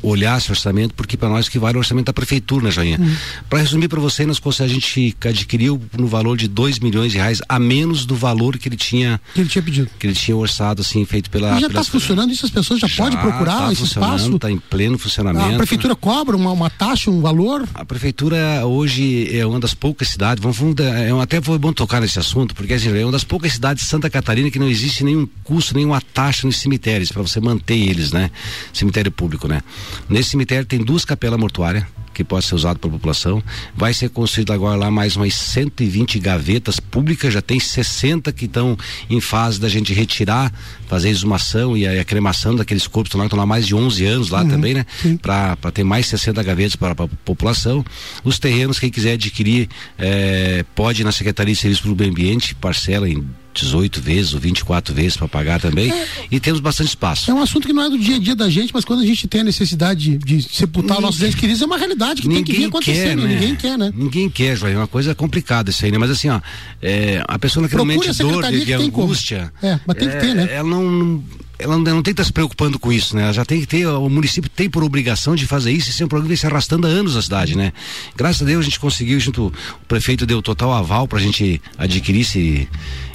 olhar 0.03 0.39
esse 0.39 0.51
orçamento, 0.51 0.95
porque 0.95 1.17
para 1.17 1.29
nós 1.29 1.49
que 1.49 1.59
vale 1.59 1.77
o 1.77 1.81
orçamento 1.81 2.07
da 2.07 2.13
prefeitura, 2.13 2.65
né, 2.65 2.71
Joinha? 2.71 2.99
Hum. 3.01 3.15
Para 3.49 3.61
resumir 3.61 3.89
para 3.89 4.01
você, 4.01 4.27
nós 4.27 4.41
a 4.61 4.69
gente 4.69 5.17
adquiriu 5.25 5.81
no 5.97 6.07
valor 6.07 6.37
de 6.37 6.47
2 6.47 6.79
milhões 6.79 7.13
de 7.13 7.19
reais 7.19 7.41
a 7.49 7.59
menos 7.59 8.05
do 8.05 8.15
valor 8.15 8.59
que 8.59 8.69
ele 8.69 8.77
tinha 8.77 9.21
que 9.35 9.41
ele 9.41 9.49
tinha 9.49 9.63
pedido. 9.63 9.91
Que 9.99 10.07
ele 10.07 10.15
tinha 10.15 10.37
orçado 10.37 10.83
assim, 10.83 11.05
feito 11.05 11.31
pela 11.31 11.59
Já 11.59 11.67
está 11.67 11.85
funcionando 11.85 12.33
isso, 12.33 12.45
as 12.45 12.51
pessoas 12.51 12.81
já, 12.81 12.87
já 12.87 13.03
podem 13.03 13.19
procurar 13.19 13.59
tá 13.59 13.73
esse 13.73 13.85
espaço? 13.85 14.35
Está 14.35 14.51
em 14.51 14.59
pleno 14.59 14.99
funcionamento. 14.99 15.55
A 15.55 15.59
prefeitura 15.59 15.97
cobra 15.97 16.37
uma, 16.37 16.51
uma 16.51 16.69
taxa, 16.69 17.11
um 17.11 17.21
valor? 17.21 17.67
A 17.75 17.85
prefeitura 17.85 18.67
hoje 18.67 19.35
é 19.37 19.47
uma 19.47 19.61
das 19.61 19.75
poucas 19.75 20.09
cidades, 20.09 20.43
vamos, 20.43 20.59
vamos 20.59 20.79
é, 20.81 21.11
até 21.23 21.41
foi 21.41 21.59
bom 21.59 21.73
tocar 21.73 22.01
nesse 22.01 22.19
assunto, 22.19 22.55
porque 22.55 22.75
assim, 22.75 22.97
é 22.97 23.05
uma 23.05 23.13
das 23.13 23.25
poucas 23.25 23.53
cidades 23.53 23.85
de 23.85 23.89
Santa 23.89 24.11
Catarina 24.11 24.51
que 24.51 24.59
não 24.59 24.69
existe 24.69 25.05
nenhum 25.05 25.27
custo, 25.45 25.75
nenhuma 25.75 26.01
taxa 26.01 26.47
nos 26.47 26.59
cemitérios 26.59 27.11
para 27.11 27.23
você 27.23 27.41
manter 27.41 27.79
eles, 27.79 28.13
né? 28.13 28.31
Cemitério 28.73 29.11
público, 29.11 29.49
né? 29.49 29.63
Nesse 30.09 30.31
cemitério 30.31 30.67
tem 30.67 30.83
duas 30.83 31.05
capelas 31.05 31.39
mortuárias 31.39 31.85
que 32.13 32.23
pode 32.23 32.45
ser 32.45 32.55
usado 32.55 32.79
pela 32.79 32.93
população. 32.93 33.43
Vai 33.75 33.95
ser 33.95 34.11
construído 34.11 34.53
agora 34.53 34.77
lá 34.77 34.91
mais 34.91 35.17
umas 35.17 35.35
120 35.35 36.19
gavetas 36.19 36.79
públicas, 36.79 37.33
já 37.33 37.43
tem 37.43 37.59
60 37.59 38.33
que 38.33 38.45
estão 38.45 38.77
em 39.09 39.21
fase 39.21 39.61
da 39.61 39.69
gente 39.69 39.93
retirar, 39.95 40.53
fazer 40.87 41.09
a 41.09 41.11
exumação 41.11 41.77
e 41.77 41.87
a, 41.87 42.01
a 42.01 42.05
cremação 42.05 42.55
daqueles 42.55 42.87
corpos 42.87 43.11
que 43.11 43.17
estão 43.17 43.37
lá 43.39 43.45
há 43.45 43.47
mais 43.47 43.67
de 43.67 43.75
11 43.75 44.05
anos 44.05 44.31
lá 44.31 44.43
uhum, 44.43 44.49
também, 44.49 44.75
né? 44.75 44.87
Para 45.21 45.57
ter 45.73 45.85
mais 45.85 46.07
60 46.07 46.43
gavetas 46.43 46.77
para 46.77 46.93
a 46.93 47.09
população. 47.25 47.85
Os 48.23 48.39
terrenos, 48.39 48.79
quem 48.79 48.91
quiser 48.91 49.13
adquirir, 49.13 49.69
é, 49.99 50.65
pode 50.75 51.03
ir 51.03 51.05
na 51.05 51.13
Secretaria 51.13 51.55
de 51.55 51.61
Serviço 51.61 51.83
para 51.83 51.93
o 51.93 51.97
Meio 51.97 52.11
Ambiente, 52.11 52.55
parcela 52.55 53.09
em 53.09 53.25
18 53.53 54.01
vezes 54.01 54.35
ou 54.35 54.41
24 54.41 54.95
vezes 54.95 55.17
para 55.17 55.29
pagar 55.29 55.61
também. 55.61 55.91
É, 55.91 56.07
e 56.31 56.41
temos 56.41 56.61
bastante 56.61 56.89
espaço. 56.89 57.31
É 57.31 57.35
um 57.35 57.43
assunto 57.43 57.67
que 57.67 57.73
não 57.73 57.83
é 57.83 57.91
do 57.91 57.99
dia 57.99 58.17
a 58.17 58.19
dia 58.19 58.35
da 58.35 58.49
gente, 58.49 58.73
mas 58.73 58.85
quando 58.85 59.01
a 59.01 59.07
gente 59.07 59.27
tem 59.27 59.43
a 59.43 59.45
necessidade 59.45 60.17
de, 60.17 60.19
de 60.19 60.43
sepultar 60.43 60.97
ninguém, 60.97 61.07
nossos 61.07 61.23
entes 61.23 61.35
queridos, 61.35 61.63
é 61.63 61.67
uma 61.67 61.79
realidade 61.79 62.23
que 62.23 62.29
tem 62.29 62.45
que 62.45 62.53
vir 62.53 62.67
acontecendo. 62.67 63.23
Quer, 63.23 63.29
né? 63.29 63.35
Ninguém 63.35 63.57
quer, 63.57 63.79
né? 63.79 63.93
Ninguém 63.95 64.31
quer, 64.31 64.57
João. 64.57 64.73
É 64.73 64.77
uma 64.77 64.89
coisa 64.89 65.15
complicada 65.15 65.71
isso 65.71 65.85
aí, 65.85 65.91
né? 65.91 65.99
Mas 65.99 66.11
assim, 66.11 66.29
ó, 66.29 66.41
é, 66.81 67.23
a 67.27 67.39
pessoa 67.39 67.63
naquele 67.63 67.79
momento 67.79 68.11
de 68.11 68.19
dor, 68.19 68.51
de, 68.51 68.65
de 68.65 68.73
angústia. 68.73 69.53
É, 69.63 69.79
mas 69.87 69.97
tem 69.97 70.09
que 70.09 70.17
ter, 70.17 70.35
né? 70.35 70.49
Ela 70.51 70.69
não 70.69 71.23
ela 71.63 71.77
não 71.77 72.03
tem 72.03 72.03
que 72.03 72.11
estar 72.11 72.25
se 72.25 72.33
preocupando 72.33 72.79
com 72.79 72.93
isso, 72.93 73.15
né? 73.15 73.23
Ela 73.23 73.33
já 73.33 73.45
tem 73.45 73.61
que 73.61 73.67
ter, 73.67 73.87
o 73.87 74.09
município 74.09 74.51
tem 74.51 74.69
por 74.69 74.83
obrigação 74.83 75.37
de 75.37 75.47
fazer 75.47 75.71
isso, 75.71 75.91
esse 75.91 76.03
é 76.03 76.07
um 76.07 76.09
programa 76.09 76.27
que 76.27 76.35
vem 76.35 76.37
se 76.37 76.47
arrastando 76.47 76.87
há 76.87 76.91
anos 76.91 77.15
na 77.15 77.23
cidade, 77.23 77.57
né? 77.57 77.73
Graças 78.17 78.43
a 78.43 78.45
Deus 78.45 78.61
a 78.61 78.65
gente 78.65 78.81
conseguiu, 78.81 79.21
junto, 79.21 79.47
o 79.47 79.87
prefeito 79.87 80.27
deu 80.27 80.43
total 80.43 80.73
aval 80.73 81.07
para 81.07 81.19
a 81.19 81.23
gente 81.23 81.63
adquirir 81.79 82.23
esse, 82.23 82.69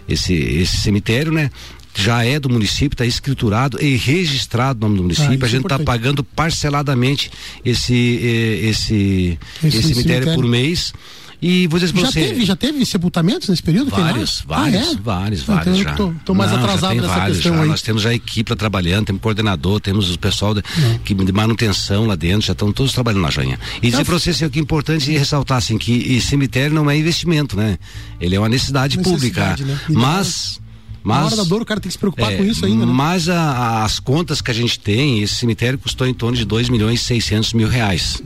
esse, 0.07 0.33
esse 0.33 0.77
cemitério, 0.77 1.31
né? 1.31 1.49
Já 1.97 2.23
é 2.23 2.39
do 2.39 2.47
município, 2.47 2.93
está 2.93 3.05
escriturado 3.05 3.83
e 3.83 3.95
registrado 3.95 4.79
no 4.79 4.85
nome 4.85 4.97
do 4.97 5.03
município. 5.03 5.39
Ah, 5.41 5.45
a 5.45 5.49
gente 5.49 5.63
está 5.63 5.79
pagando 5.79 6.23
parceladamente 6.23 7.31
esse, 7.65 8.19
eh, 8.21 8.69
esse, 8.69 9.39
esse, 9.63 9.67
esse 9.67 9.87
cemitério, 9.87 9.95
cemitério 9.95 10.35
por 10.35 10.45
mês. 10.45 10.93
E 11.41 11.67
vou 11.67 11.79
dizer 11.79 11.95
já 11.95 12.05
você. 12.05 12.21
Teve, 12.21 12.45
já 12.45 12.55
teve 12.55 12.85
sepultamentos 12.85 13.49
nesse 13.49 13.61
período? 13.61 13.91
Vários, 13.91 14.43
vários, 14.45 14.89
ah, 14.89 14.91
é? 14.91 14.95
vários, 15.01 15.41
então, 15.43 15.55
vários. 15.55 15.77
já. 15.77 15.93
Tô, 15.93 16.13
tô 16.25 16.33
mais 16.33 16.51
Não, 16.51 16.59
atrasado 16.59 16.95
nessa 16.95 17.07
vários, 17.07 17.37
questão 17.37 17.55
já. 17.55 17.61
aí. 17.61 17.67
Nós 17.67 17.81
temos 17.81 18.01
já 18.01 18.09
a 18.09 18.13
equipe 18.13 18.55
trabalhando, 18.55 19.05
temos 19.05 19.21
coordenador, 19.21 19.79
temos 19.79 20.13
o 20.13 20.19
pessoal 20.19 20.55
de, 20.55 20.63
que, 21.03 21.13
de 21.13 21.31
manutenção 21.31 22.05
lá 22.05 22.15
dentro, 22.15 22.45
já 22.45 22.53
estão 22.53 22.71
todos 22.71 22.91
trabalhando 22.91 23.21
na 23.21 23.29
joinha. 23.29 23.59
E 23.81 23.89
dizer 23.89 24.03
para 24.03 24.17
você 24.17 24.31
assim, 24.31 24.45
o 24.45 24.49
que 24.49 24.59
é 24.59 24.61
importante 24.61 25.11
ressaltar 25.11 25.59
assim, 25.59 25.77
que 25.77 26.19
cemitério 26.21 26.73
não 26.73 26.89
é 26.89 26.97
investimento, 26.97 27.55
né? 27.55 27.77
Ele 28.19 28.35
é 28.35 28.39
uma 28.39 28.49
necessidade, 28.49 28.97
necessidade 28.97 29.19
pública. 29.19 29.55
Né? 29.63 29.79
Mas. 29.89 30.59
Mas, 31.07 31.19
Na 31.19 31.25
hora 31.25 31.35
da 31.37 31.43
dor, 31.43 31.61
o 31.61 31.65
cara 31.65 31.79
tem 31.79 31.87
que 31.87 31.93
se 31.93 31.97
preocupar 31.97 32.33
é, 32.33 32.35
com 32.35 32.43
isso 32.43 32.65
ainda, 32.65 32.85
né? 32.85 32.91
Mas 32.91 33.29
a, 33.29 33.85
as 33.85 33.97
contas 33.97 34.41
que 34.41 34.51
a 34.51 34.53
gente 34.53 34.77
tem, 34.77 35.21
esse 35.23 35.35
cemitério 35.35 35.79
custou 35.79 36.05
em 36.05 36.13
torno 36.13 36.37
de 36.37 36.43
2 36.43 36.67
milhões 36.67 37.01
e 37.01 37.05
600 37.05 37.53
mil 37.53 37.69
reais. 37.69 38.21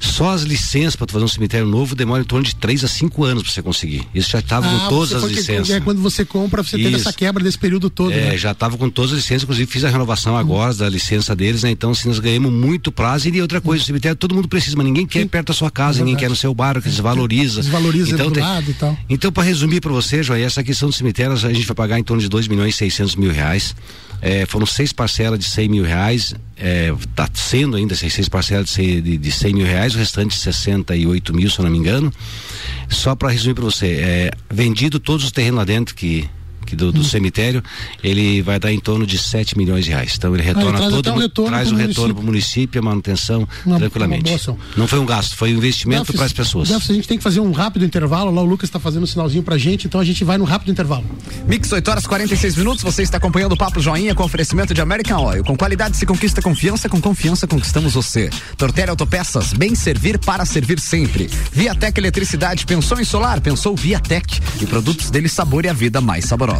Só 0.00 0.30
as 0.30 0.42
licenças 0.42 0.96
para 0.96 1.06
fazer 1.06 1.24
um 1.24 1.28
cemitério 1.28 1.66
novo 1.66 1.94
demora 1.94 2.22
em 2.22 2.24
torno 2.24 2.42
de 2.44 2.54
3 2.56 2.84
a 2.84 2.88
5 2.88 3.22
anos 3.22 3.42
para 3.42 3.52
você 3.52 3.62
conseguir. 3.62 4.08
Isso 4.14 4.30
já 4.30 4.38
estava 4.38 4.66
ah, 4.66 4.80
com 4.80 4.88
todas 4.88 5.12
as 5.12 5.30
licenças. 5.30 5.68
É 5.68 5.78
quando 5.78 6.00
você 6.00 6.24
compra, 6.24 6.62
você 6.62 6.78
tem 6.78 6.94
essa 6.94 7.12
quebra 7.12 7.44
desse 7.44 7.58
período 7.58 7.90
todo. 7.90 8.10
É, 8.10 8.30
né? 8.30 8.38
já 8.38 8.52
estava 8.52 8.78
com 8.78 8.88
todas 8.88 9.12
as 9.12 9.18
licenças, 9.18 9.42
inclusive 9.42 9.70
fiz 9.70 9.84
a 9.84 9.90
renovação 9.90 10.38
agora 10.38 10.72
da 10.72 10.88
licença 10.88 11.36
deles, 11.36 11.62
né? 11.62 11.70
Então, 11.70 11.90
assim, 11.90 12.08
nós 12.08 12.18
ganhamos 12.18 12.50
muito 12.50 12.90
prazo. 12.90 13.28
E 13.28 13.42
outra 13.42 13.60
coisa, 13.60 13.82
o 13.82 13.86
cemitério 13.86 14.16
todo 14.16 14.34
mundo 14.34 14.48
precisa, 14.48 14.74
mas 14.74 14.86
ninguém 14.86 15.06
quer 15.06 15.20
Sim. 15.20 15.28
perto 15.28 15.48
da 15.48 15.54
sua 15.54 15.70
casa, 15.70 16.00
é 16.00 16.04
ninguém 16.04 16.16
quer 16.16 16.30
no 16.30 16.36
seu 16.36 16.54
bairro, 16.54 16.80
que 16.80 16.88
desvaloriza. 16.88 17.60
Desvaloriza 17.60 18.14
então, 18.14 18.30
tem, 18.30 18.42
lado 18.42 18.70
e 18.70 18.74
tal. 18.74 18.98
Então, 19.08 19.30
para 19.30 19.42
resumir 19.42 19.82
para 19.82 19.92
você, 19.92 20.22
Joia, 20.22 20.46
essa 20.46 20.64
questão 20.64 20.88
do 20.88 20.94
cemitério, 20.94 21.32
a 21.32 21.52
gente 21.52 21.66
vai 21.66 21.76
pagar 21.76 21.98
em 21.98 22.02
torno 22.02 22.22
de 22.22 22.28
2 22.28 22.48
milhões 22.48 22.74
e 22.74 22.78
600 22.78 23.16
mil 23.16 23.30
reais. 23.30 23.74
É, 24.22 24.44
foram 24.44 24.66
seis 24.66 24.92
parcelas 24.92 25.38
de 25.38 25.46
100 25.46 25.68
mil 25.68 25.84
reais, 25.84 26.34
está 26.54 27.24
é, 27.24 27.28
sendo 27.32 27.76
ainda 27.76 27.94
seis, 27.94 28.12
seis 28.12 28.28
parcelas 28.28 28.68
de, 28.68 29.00
de, 29.00 29.16
de 29.16 29.32
100 29.32 29.54
mil 29.54 29.66
reais, 29.66 29.89
o 29.94 29.98
restante 29.98 30.34
68 30.34 31.34
mil, 31.34 31.50
se 31.50 31.58
eu 31.58 31.64
não 31.64 31.70
me 31.70 31.78
engano. 31.78 32.12
Só 32.88 33.14
para 33.14 33.30
resumir 33.30 33.54
para 33.54 33.64
você, 33.64 33.86
é, 34.00 34.30
vendido 34.50 34.98
todos 34.98 35.24
os 35.24 35.32
terrenos 35.32 35.58
lá 35.58 35.64
dentro 35.64 35.94
que 35.94 36.28
aqui 36.70 36.76
do, 36.76 36.92
do 36.92 37.00
hum. 37.00 37.04
cemitério, 37.04 37.62
ele 38.02 38.42
vai 38.42 38.58
dar 38.58 38.72
em 38.72 38.78
torno 38.78 39.06
de 39.06 39.18
7 39.18 39.56
milhões 39.56 39.84
de 39.84 39.90
reais. 39.90 40.14
Então 40.16 40.34
ele 40.34 40.42
retorna 40.42 40.78
ah, 40.78 40.82
ele 40.82 40.90
todo, 40.90 41.10
um 41.12 41.18
retorno 41.18 41.50
traz 41.50 41.72
o 41.72 41.74
retorno 41.74 42.14
para 42.14 42.22
o 42.22 42.26
município, 42.26 42.80
a 42.80 42.84
manutenção, 42.84 43.46
uma, 43.66 43.78
tranquilamente. 43.78 44.30
Uma 44.48 44.58
Não 44.76 44.86
foi 44.86 44.98
um 44.98 45.06
gasto, 45.06 45.36
foi 45.36 45.52
um 45.52 45.56
investimento 45.56 46.12
para 46.12 46.24
as 46.24 46.32
pessoas. 46.32 46.70
A 46.70 46.78
gente 46.78 47.08
tem 47.08 47.18
que 47.18 47.24
fazer 47.24 47.40
um 47.40 47.50
rápido 47.50 47.84
intervalo, 47.84 48.30
lá 48.30 48.42
o 48.42 48.44
Lucas 48.44 48.68
está 48.68 48.78
fazendo 48.78 49.02
um 49.02 49.06
sinalzinho 49.06 49.42
pra 49.42 49.58
gente, 49.58 49.86
então 49.86 50.00
a 50.00 50.04
gente 50.04 50.22
vai 50.24 50.38
no 50.38 50.44
rápido 50.44 50.70
intervalo. 50.70 51.04
Mix 51.46 51.70
8 51.72 51.90
horas 51.90 52.06
46 52.06 52.56
minutos, 52.56 52.82
você 52.82 53.02
está 53.02 53.16
acompanhando 53.16 53.52
o 53.52 53.56
Papo 53.56 53.80
Joinha 53.80 54.14
com 54.14 54.22
oferecimento 54.22 54.72
de 54.72 54.80
American 54.80 55.24
Oil. 55.24 55.44
Com 55.44 55.56
qualidade 55.56 55.96
se 55.96 56.06
conquista 56.06 56.40
confiança, 56.40 56.88
com 56.88 57.00
confiança 57.00 57.46
conquistamos 57.46 57.94
você. 57.94 58.30
Tortelli 58.56 58.90
Autopeças, 58.90 59.52
bem 59.52 59.74
servir 59.74 60.18
para 60.18 60.44
servir 60.44 60.78
sempre. 60.80 61.28
Viatec 61.52 61.98
Eletricidade, 61.98 62.64
pensou 62.66 63.00
em 63.00 63.04
solar, 63.04 63.40
pensou 63.40 63.74
Viatec. 63.74 64.40
E 64.60 64.66
produtos 64.66 65.10
dele 65.10 65.28
sabor 65.28 65.64
e 65.64 65.68
a 65.68 65.72
vida 65.72 66.00
mais 66.00 66.26
saborosa. 66.26 66.59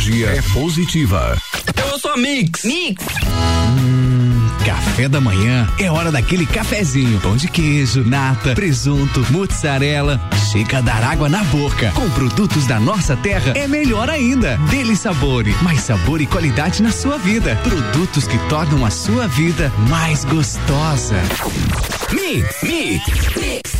energia 0.00 0.28
é 0.28 0.42
positiva. 0.54 1.36
Eu 1.76 1.98
sou 1.98 2.12
a 2.12 2.16
Mix. 2.16 2.64
Mix. 2.64 3.04
Hum, 3.78 4.48
café 4.64 5.08
da 5.08 5.20
manhã 5.20 5.68
é 5.78 5.90
hora 5.90 6.10
daquele 6.10 6.46
cafezinho. 6.46 7.20
Pão 7.20 7.36
de 7.36 7.48
queijo, 7.48 8.02
nata, 8.02 8.54
presunto, 8.54 9.26
mozzarella. 9.30 10.18
Chega 10.50 10.78
a 10.78 10.80
dar 10.80 11.04
água 11.04 11.28
na 11.28 11.44
boca. 11.44 11.92
Com 11.94 12.08
produtos 12.10 12.66
da 12.66 12.80
nossa 12.80 13.14
terra 13.14 13.52
é 13.54 13.68
melhor 13.68 14.08
ainda. 14.08 14.56
Dele 14.70 14.96
sabor, 14.96 15.44
mais 15.62 15.82
sabor 15.82 16.22
e 16.22 16.26
qualidade 16.26 16.82
na 16.82 16.92
sua 16.92 17.18
vida. 17.18 17.56
Produtos 17.56 18.26
que 18.26 18.38
tornam 18.48 18.86
a 18.86 18.90
sua 18.90 19.26
vida 19.28 19.70
mais 19.90 20.24
gostosa. 20.24 21.16
Mix, 22.10 22.56
mix, 22.62 23.36
mix. 23.36 23.79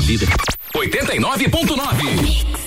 vida. 0.01 0.25
89.9 0.75 2.61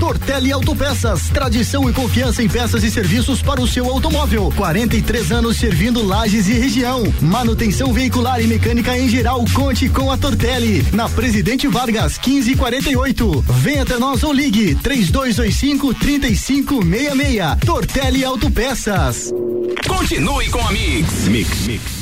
Tortelli 0.00 0.50
Autopeças, 0.50 1.28
tradição 1.28 1.88
e 1.88 1.92
confiança 1.92 2.42
em 2.42 2.48
peças 2.48 2.82
e 2.82 2.90
serviços 2.90 3.40
para 3.40 3.60
o 3.60 3.68
seu 3.68 3.88
automóvel. 3.88 4.52
43 4.56 5.30
anos 5.30 5.56
servindo 5.56 6.04
lajes 6.04 6.48
e 6.48 6.54
região. 6.54 7.04
Manutenção 7.20 7.92
veicular 7.92 8.42
e 8.42 8.48
mecânica 8.48 8.98
em 8.98 9.08
geral, 9.08 9.44
conte 9.54 9.88
com 9.88 10.10
a 10.10 10.16
Tortelli. 10.16 10.84
Na 10.92 11.08
Presidente 11.08 11.68
Vargas, 11.68 12.18
1548. 12.18 13.44
Venha 13.60 13.82
até 13.82 13.96
nós 13.98 14.24
ou 14.24 14.32
ligue 14.32 14.74
3225 14.74 15.94
3566. 15.94 17.64
Tortelli 17.64 18.24
Autopeças. 18.24 19.32
Continue 19.86 20.48
com 20.50 20.66
a 20.66 20.72
Mix. 20.72 21.28
Mix, 21.28 21.66
Mix. 21.66 22.01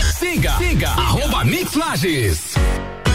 Siga, 0.01 0.57
siga, 0.57 0.89
arroba 0.89 1.45
Mix 1.45 1.75
Lages. 1.75 2.55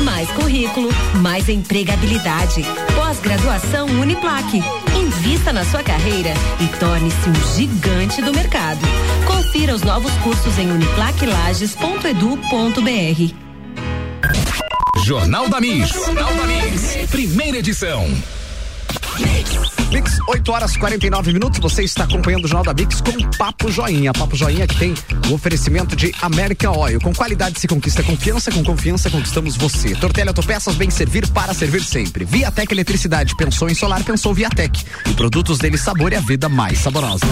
Mais 0.03 0.31
currículo, 0.31 0.89
mais 1.21 1.49
empregabilidade. 1.49 2.63
Pós-graduação 2.95 3.87
Uniplaque. 3.87 4.63
Invista 4.97 5.53
na 5.53 5.65
sua 5.65 5.83
carreira 5.83 6.33
e 6.61 6.69
torne-se 6.79 7.29
um 7.29 7.35
gigante 7.57 8.23
do 8.23 8.33
mercado. 8.33 8.79
Confira 9.27 9.75
os 9.75 9.83
novos 9.83 10.13
cursos 10.19 10.57
em 10.59 10.71
uniplaquelages.edu.br. 10.71 13.35
Jornal 15.05 15.49
da 15.49 15.61
Mix. 15.61 15.89
Jornal 15.89 16.33
da 16.35 16.45
Mix. 16.45 17.11
Primeira 17.11 17.59
edição. 17.59 18.09
Mix, 19.91 20.19
8 20.29 20.53
horas 20.53 20.77
49 20.77 21.33
minutos. 21.33 21.59
Você 21.61 21.83
está 21.83 22.05
acompanhando 22.05 22.45
o 22.45 22.49
Jornal 22.49 22.75
da 22.75 22.75
Mix 22.75 23.01
com 23.01 23.13
Papo 23.39 23.71
Joinha. 23.71 24.13
Papo 24.13 24.37
Joinha 24.37 24.67
que 24.67 24.77
tem 24.77 24.95
o 25.31 25.35
oferecimento 25.35 25.97
de 25.97 26.15
América 26.21 26.71
Oil. 26.71 27.01
Com 27.01 27.15
qualidade 27.15 27.59
se 27.59 27.67
conquista 27.67 28.03
confiança, 28.03 28.51
com 28.51 28.63
confiança 28.63 29.09
conquistamos 29.11 29.57
você. 29.57 29.95
Tortelha 29.95 30.31
Autopeças, 30.31 30.75
bem 30.75 30.91
servir 30.91 31.27
para 31.29 31.55
servir 31.55 31.83
sempre. 31.83 32.25
Viatec 32.25 32.73
Eletricidade, 32.73 33.35
pensou 33.37 33.71
em 33.71 33.75
solar, 33.75 34.03
pensou 34.05 34.35
Viatec. 34.35 34.85
E 35.09 35.15
produtos 35.15 35.59
dele 35.59 35.79
sabor 35.79 36.13
e 36.13 36.17
a 36.17 36.21
vida 36.21 36.49
mais 36.49 36.79
saborosa. 36.79 37.25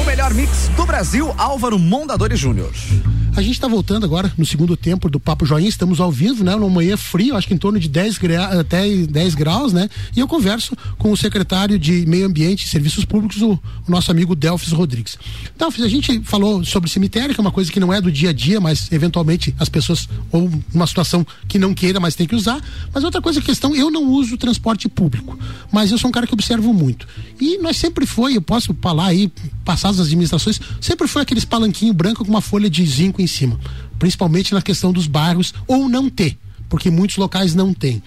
O 0.00 0.04
melhor 0.04 0.34
mix 0.34 0.68
do 0.76 0.84
Brasil, 0.84 1.32
Álvaro 1.38 1.78
Mondadori 1.78 2.36
Júnior. 2.36 2.72
A 3.34 3.40
gente 3.40 3.54
está 3.54 3.66
voltando 3.66 4.04
agora 4.04 4.30
no 4.36 4.44
segundo 4.44 4.76
tempo 4.76 5.08
do 5.08 5.18
Papo 5.18 5.46
Joinha, 5.46 5.66
estamos 5.66 6.00
ao 6.00 6.12
vivo, 6.12 6.44
né? 6.44 6.54
Numa 6.54 6.68
manhã 6.68 6.98
frio, 6.98 7.34
acho 7.34 7.48
que 7.48 7.54
em 7.54 7.58
torno 7.58 7.80
de 7.80 7.88
10, 7.88 8.18
gra 8.18 8.60
até 8.60 8.86
10 8.94 9.34
graus, 9.34 9.72
né? 9.72 9.88
E 10.14 10.20
eu 10.20 10.28
converso 10.28 10.76
com 10.98 11.10
o 11.10 11.16
secretário 11.16 11.78
de 11.78 12.04
Meio 12.04 12.26
Ambiente 12.26 12.66
e 12.66 12.68
Serviços 12.68 13.06
Públicos, 13.06 13.40
o, 13.40 13.52
o 13.52 13.90
nosso 13.90 14.10
amigo 14.10 14.36
Delfis 14.36 14.70
Rodrigues. 14.72 15.16
Delfis, 15.58 15.82
a 15.82 15.88
gente 15.88 16.20
falou 16.24 16.62
sobre 16.62 16.90
cemitério, 16.90 17.34
que 17.34 17.40
é 17.40 17.42
uma 17.42 17.50
coisa 17.50 17.72
que 17.72 17.80
não 17.80 17.90
é 17.90 18.02
do 18.02 18.12
dia 18.12 18.30
a 18.30 18.32
dia, 18.34 18.60
mas 18.60 18.92
eventualmente 18.92 19.54
as 19.58 19.70
pessoas, 19.70 20.06
ou 20.30 20.50
uma 20.72 20.86
situação 20.86 21.26
que 21.48 21.58
não 21.58 21.72
queira, 21.72 21.98
mas 21.98 22.14
tem 22.14 22.26
que 22.26 22.36
usar. 22.36 22.60
Mas 22.92 23.02
outra 23.02 23.22
coisa, 23.22 23.40
questão, 23.40 23.74
eu 23.74 23.90
não 23.90 24.10
uso 24.10 24.36
transporte 24.36 24.90
público, 24.90 25.38
mas 25.72 25.90
eu 25.90 25.96
sou 25.96 26.10
um 26.10 26.12
cara 26.12 26.26
que 26.26 26.34
observo 26.34 26.74
muito. 26.74 27.08
E 27.40 27.56
nós 27.56 27.78
sempre 27.78 28.04
foi, 28.04 28.36
eu 28.36 28.42
posso 28.42 28.76
falar 28.78 29.06
aí, 29.06 29.32
passadas 29.64 30.00
as 30.00 30.06
administrações, 30.08 30.60
sempre 30.82 31.08
foi 31.08 31.22
aqueles 31.22 31.46
palanquinho 31.46 31.94
branco 31.94 32.22
com 32.22 32.30
uma 32.30 32.42
folha 32.42 32.68
de 32.68 32.84
zinco 32.84 33.21
em 33.22 33.26
cima, 33.26 33.58
principalmente 33.98 34.52
na 34.52 34.62
questão 34.62 34.92
dos 34.92 35.06
bairros, 35.06 35.54
ou 35.66 35.88
não 35.88 36.10
ter, 36.10 36.38
porque 36.68 36.90
muitos 36.90 37.16
locais 37.16 37.54
não 37.54 37.72
têm. 37.72 38.02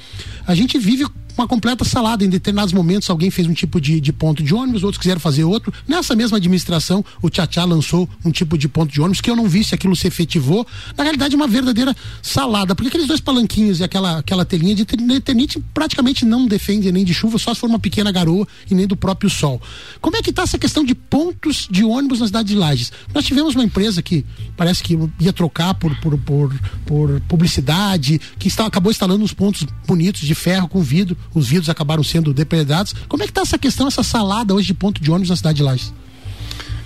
A 0.45 0.53
gente 0.53 0.77
vive 0.77 1.05
uma 1.37 1.47
completa 1.47 1.83
salada. 1.83 2.23
Em 2.23 2.29
determinados 2.29 2.73
momentos, 2.73 3.09
alguém 3.09 3.29
fez 3.29 3.47
um 3.47 3.53
tipo 3.53 3.79
de, 3.79 3.99
de 3.99 4.13
ponto 4.13 4.43
de 4.43 4.53
ônibus, 4.53 4.83
outros 4.83 4.99
quiseram 4.99 5.19
fazer 5.19 5.43
outro. 5.43 5.73
Nessa 5.87 6.15
mesma 6.15 6.37
administração, 6.37 7.03
o 7.21 7.29
Tchatchá 7.29 7.63
lançou 7.63 8.09
um 8.23 8.31
tipo 8.31 8.57
de 8.57 8.67
ponto 8.67 8.91
de 8.91 9.01
ônibus 9.01 9.21
que 9.21 9.29
eu 9.29 9.35
não 9.35 9.47
vi 9.47 9.63
se 9.63 9.75
aquilo 9.75 9.95
se 9.95 10.07
efetivou. 10.07 10.65
Na 10.97 11.03
realidade, 11.03 11.35
uma 11.35 11.47
verdadeira 11.47 11.95
salada, 12.21 12.75
porque 12.75 12.89
aqueles 12.89 13.07
dois 13.07 13.19
palanquinhos 13.19 13.79
e 13.79 13.83
aquela, 13.83 14.19
aquela 14.19 14.45
telinha 14.45 14.75
de 14.75 14.85
eternite 15.13 15.63
praticamente 15.73 16.25
não 16.25 16.47
defende 16.47 16.91
nem 16.91 17.03
de 17.03 17.13
chuva, 17.13 17.37
só 17.37 17.53
se 17.53 17.59
for 17.59 17.69
uma 17.69 17.79
pequena 17.79 18.11
garoa 18.11 18.47
e 18.69 18.75
nem 18.75 18.87
do 18.87 18.95
próprio 18.95 19.29
sol. 19.29 19.61
Como 20.01 20.17
é 20.17 20.21
que 20.21 20.29
está 20.29 20.43
essa 20.43 20.57
questão 20.57 20.83
de 20.83 20.95
pontos 20.95 21.67
de 21.69 21.83
ônibus 21.83 22.19
na 22.19 22.27
cidade 22.27 22.49
de 22.49 22.55
Lages? 22.55 22.91
Nós 23.13 23.25
tivemos 23.25 23.55
uma 23.55 23.63
empresa 23.63 24.01
que 24.01 24.25
parece 24.55 24.83
que 24.83 24.97
ia 25.19 25.33
trocar 25.33 25.73
por, 25.73 25.95
por, 25.97 26.17
por, 26.17 26.59
por 26.85 27.21
publicidade, 27.21 28.19
que 28.37 28.47
está, 28.47 28.65
acabou 28.65 28.91
instalando 28.91 29.23
uns 29.23 29.33
pontos 29.33 29.65
bonitos 29.85 30.21
de 30.21 30.35
ferro 30.35 30.67
com 30.67 30.81
vidro 30.81 31.17
os 31.33 31.47
vidros 31.47 31.69
acabaram 31.69 32.03
sendo 32.03 32.33
depredados. 32.33 32.93
Como 33.07 33.23
é 33.23 33.25
que 33.25 33.31
está 33.31 33.41
essa 33.41 33.57
questão, 33.57 33.87
essa 33.87 34.03
salada 34.03 34.53
hoje 34.53 34.67
de 34.67 34.73
ponto 34.73 35.01
de 35.01 35.11
ônibus 35.11 35.29
na 35.29 35.35
cidade 35.35 35.57
de 35.57 35.63
Lages? 35.63 35.93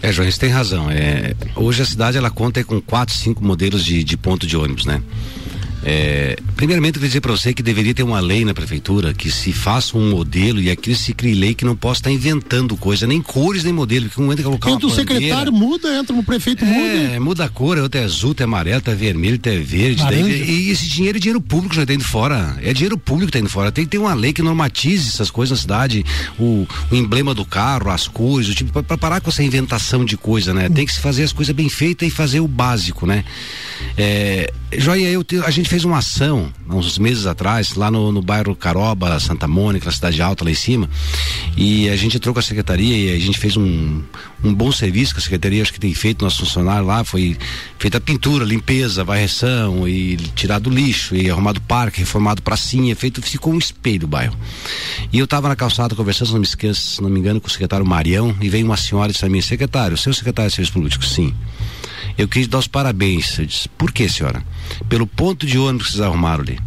É, 0.02 0.12
João, 0.12 0.30
você 0.30 0.40
tem 0.40 0.50
razão. 0.50 0.90
É, 0.90 1.36
hoje 1.56 1.82
a 1.82 1.86
cidade 1.86 2.18
ela 2.18 2.32
conta 2.32 2.64
com 2.64 2.80
quatro, 2.82 3.14
cinco 3.14 3.44
modelos 3.44 3.84
de, 3.84 4.04
de 4.04 4.16
ponto 4.16 4.48
de 4.48 4.56
ônibus, 4.56 4.86
né? 4.86 5.02
É, 5.84 6.38
primeiramente, 6.56 6.96
eu 6.96 7.00
queria 7.00 7.10
dizer 7.10 7.22
para 7.22 7.32
você 7.32 7.54
que 7.54 7.64
deveria 7.64 7.94
ter 7.94 8.04
uma 8.04 8.20
lei 8.20 8.44
na 8.44 8.54
prefeitura 8.54 9.14
que 9.14 9.32
se 9.32 9.54
faça 9.54 9.98
um 9.98 10.10
modelo 10.10 10.60
e 10.62 10.70
aqui 10.70 10.94
se 10.94 11.14
crie 11.14 11.34
lei 11.34 11.54
que 11.54 11.64
não 11.64 11.76
possa 11.76 12.00
estar 12.00 12.12
inventando 12.12 12.76
coisa, 12.76 13.08
nem 13.08 13.22
cores, 13.22 13.64
nem 13.64 13.72
modelo. 13.72 14.10
Que 14.10 14.20
um 14.20 14.32
entra 14.32 14.44
colocar 14.44 14.72
entra 14.72 14.88
o 14.88 14.90
secretário, 14.90 15.54
muda, 15.54 15.98
entra 15.98 16.16
o 16.16 16.24
prefeito, 16.24 16.66
é, 16.66 16.68
muda. 16.68 17.20
muda 17.20 17.46
a 17.46 17.50
cor, 17.50 17.78
outro 17.78 18.00
é 18.00 18.04
azul, 18.04 18.30
outro 18.30 18.44
é 18.44 18.46
amarelo, 18.46 18.76
outro 18.78 18.92
é 18.92 18.96
vermelho, 18.96 19.34
outro 19.34 19.52
é 19.52 19.58
verde. 19.58 20.04
Daí, 20.04 20.22
e 20.22 20.72
esse 20.72 20.88
dinheiro 20.88 21.18
é 21.18 21.20
dinheiro 21.20 21.42
público 21.42 21.74
já 21.74 21.84
está 21.84 21.94
indo 21.94 22.04
fora. 22.04 22.58
É 22.62 22.74
dinheiro 22.74 22.98
público 22.98 23.32
que 23.32 23.38
está 23.38 23.40
indo 23.40 23.50
fora. 23.50 23.72
Tem 23.72 23.86
que 23.86 23.92
ter 23.92 23.98
uma 23.98 24.14
lei 24.14 24.34
que 24.34 24.42
normatize 24.42 25.10
essas 25.10 25.32
coisas 25.32 25.58
na 25.58 25.62
cidade, 25.62 26.06
o, 26.38 26.68
o 26.92 26.96
emblema 26.96 27.34
do 27.34 27.46
carro, 27.46 27.90
as 27.90 28.08
cores, 28.08 28.50
o 28.50 28.54
tipo, 28.54 28.84
para 28.84 28.98
parar 28.98 29.22
com 29.22 29.30
essa 29.30 29.44
inventação 29.44 30.04
de 30.04 30.18
coisa, 30.18 30.54
né? 30.54 30.70
Tem 30.70 30.86
que 30.86 30.94
se 30.94 31.00
fazer 31.00 31.24
as 31.24 31.32
coisas 31.32 31.56
bem 31.56 31.70
feitas 31.70 32.08
e 32.08 32.12
fazer 32.12 32.40
o 32.40 32.48
básico, 32.48 33.06
né? 33.06 33.24
É, 33.98 34.52
Joia, 34.78 35.08
eu, 35.10 35.26
a 35.46 35.52
gente 35.52 35.69
fez 35.70 35.86
uma 35.86 36.00
ação 36.00 36.52
uns 36.68 36.98
meses 36.98 37.28
atrás, 37.28 37.76
lá 37.76 37.92
no, 37.92 38.12
no 38.12 38.24
bairro 38.24 38.56
Caroba, 38.56 39.20
Santa 39.20 39.48
Mônica, 39.48 39.86
na 39.86 39.92
cidade 39.92 40.20
alta 40.20 40.44
lá 40.44 40.50
em 40.50 40.56
cima, 40.56 40.90
e 41.56 41.88
a 41.90 41.96
gente 41.96 42.18
entrou 42.18 42.34
com 42.34 42.40
a 42.40 42.44
secretaria 42.44 42.98
e 42.98 43.16
a 43.16 43.20
gente 43.20 43.38
fez 43.38 43.56
um, 43.56 44.02
um 44.44 44.52
bom 44.52 44.72
serviço 44.72 45.14
que 45.14 45.20
a 45.20 45.24
secretaria 45.24 45.62
acho 45.62 45.72
que 45.72 45.80
tem 45.80 45.94
feito, 45.94 46.26
nosso 46.26 46.40
funcionário 46.40 46.88
lá, 46.88 47.04
foi 47.04 47.38
feita 47.78 48.00
a 48.00 48.02
pintura, 48.02 48.44
limpeza, 48.44 49.04
varreção 49.04 49.88
e 49.88 50.18
tirado 50.36 50.72
lixo 50.72 51.16
e 51.16 51.30
arrumado 51.30 51.62
parque, 51.62 52.00
reformado 52.00 52.42
pracinha, 52.42 52.96
feito, 52.96 53.22
ficou 53.22 53.54
um 53.54 53.60
espelho 53.60 54.06
o 54.06 54.08
bairro. 54.08 54.36
E 55.14 55.20
eu 55.20 55.26
estava 55.26 55.50
na 55.50 55.56
calçada 55.56 55.94
conversando, 55.94 56.30
se 56.30 56.34
não 56.34 56.40
me 56.40 56.48
esqueço, 56.48 56.96
se 56.96 57.02
não 57.04 57.12
me 57.12 57.20
engano, 57.20 57.40
com 57.40 57.48
o 57.48 57.52
secretário 57.52 57.86
Marião, 57.86 58.36
e 58.42 58.50
veio 58.50 58.66
uma 58.66 58.78
senhora 58.78 59.12
e 59.12 59.14
disse 59.14 59.24
a 59.24 59.30
mim, 59.30 59.40
secretário, 59.40 59.96
seu 59.98 60.14
secretário 60.16 60.50
de 60.50 60.56
Serviço 60.56 60.74
Político, 60.74 61.06
sim. 61.06 61.32
Eu 62.20 62.28
quis 62.28 62.50
dar 62.50 62.58
os 62.58 62.68
parabéns. 62.68 63.40
Eu 63.40 63.46
disse, 63.46 63.70
por 63.70 63.94
que, 63.94 64.10
senhora? 64.10 64.44
Pelo 64.90 65.08
ponto 65.08 65.46
de 65.46 65.58
ônibus 65.58 65.88
que 65.88 65.94
vocês 65.94 66.04
arrumaram 66.04 66.44
ali. 66.44 66.60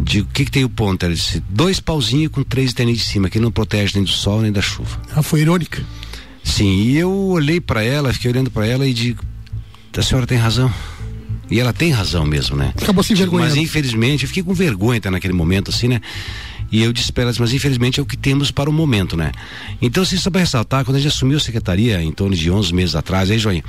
Digo, 0.00 0.26
o 0.26 0.32
que, 0.32 0.46
que 0.46 0.50
tem 0.50 0.64
o 0.64 0.68
ponto? 0.70 1.04
Ela 1.04 1.14
disse, 1.14 1.42
dois 1.46 1.78
pauzinhos 1.78 2.32
com 2.32 2.42
três 2.42 2.72
tênis 2.72 2.96
de 2.96 3.04
cima, 3.04 3.28
que 3.28 3.38
não 3.38 3.52
protege 3.52 3.92
nem 3.96 4.02
do 4.02 4.10
sol 4.10 4.40
nem 4.40 4.50
da 4.50 4.62
chuva. 4.62 4.98
Ah, 5.14 5.22
foi 5.22 5.42
irônica. 5.42 5.84
Sim, 6.42 6.74
e 6.74 6.96
eu 6.96 7.12
olhei 7.12 7.60
para 7.60 7.84
ela, 7.84 8.14
fiquei 8.14 8.30
olhando 8.30 8.50
para 8.50 8.66
ela 8.66 8.86
e 8.86 8.94
digo, 8.94 9.22
a 9.94 10.02
senhora 10.02 10.26
tem 10.26 10.38
razão. 10.38 10.72
E 11.50 11.60
ela 11.60 11.74
tem 11.74 11.90
razão 11.90 12.24
mesmo, 12.24 12.56
né? 12.56 12.72
Acabou 12.80 13.04
se 13.04 13.12
envergonhando. 13.12 13.50
Mas 13.50 13.58
infelizmente, 13.58 14.22
eu 14.24 14.28
fiquei 14.28 14.42
com 14.42 14.54
vergonha 14.54 14.98
até 14.98 15.10
naquele 15.10 15.34
momento, 15.34 15.70
assim, 15.70 15.88
né? 15.88 16.00
E 16.74 16.82
eu 16.82 16.92
disse 16.92 17.12
para 17.12 17.22
elas, 17.22 17.38
mas 17.38 17.52
infelizmente 17.52 18.00
é 18.00 18.02
o 18.02 18.06
que 18.06 18.16
temos 18.16 18.50
para 18.50 18.68
o 18.68 18.72
momento, 18.72 19.16
né? 19.16 19.30
Então, 19.80 20.02
assim, 20.02 20.16
só 20.16 20.28
para 20.28 20.40
ressaltar, 20.40 20.84
quando 20.84 20.96
a 20.96 20.98
gente 20.98 21.14
assumiu 21.14 21.36
a 21.36 21.40
secretaria 21.40 22.02
em 22.02 22.10
torno 22.10 22.34
de 22.34 22.50
11 22.50 22.74
meses 22.74 22.96
atrás, 22.96 23.30
aí, 23.30 23.38
Joinha, 23.38 23.62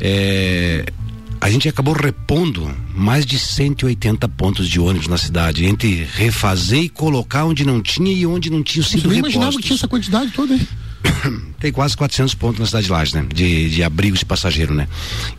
é, 0.00 0.84
a 1.40 1.50
gente 1.50 1.68
acabou 1.68 1.92
repondo 1.92 2.72
mais 2.94 3.26
de 3.26 3.36
180 3.36 4.28
pontos 4.28 4.68
de 4.68 4.78
ônibus 4.78 5.08
na 5.08 5.18
cidade, 5.18 5.64
entre 5.64 6.06
refazer 6.14 6.84
e 6.84 6.88
colocar 6.88 7.46
onde 7.46 7.64
não 7.64 7.82
tinha 7.82 8.12
e 8.12 8.24
onde 8.24 8.48
não 8.48 8.62
tinha 8.62 8.84
sido 8.84 9.08
repostos. 9.08 9.12
Eu 9.12 9.18
imaginava 9.18 9.56
que 9.56 9.62
tinha 9.64 9.76
essa 9.76 9.88
quantidade 9.88 10.30
toda 10.30 10.54
aí. 10.54 10.68
tem 11.58 11.72
quase 11.72 11.96
400 11.96 12.34
pontos 12.34 12.60
na 12.60 12.66
cidade 12.66 12.86
de 12.86 12.92
Lages, 12.92 13.14
né? 13.14 13.26
De, 13.32 13.70
de 13.70 13.82
abrigos 13.82 14.20
de 14.20 14.24
passageiro, 14.24 14.74
né? 14.74 14.88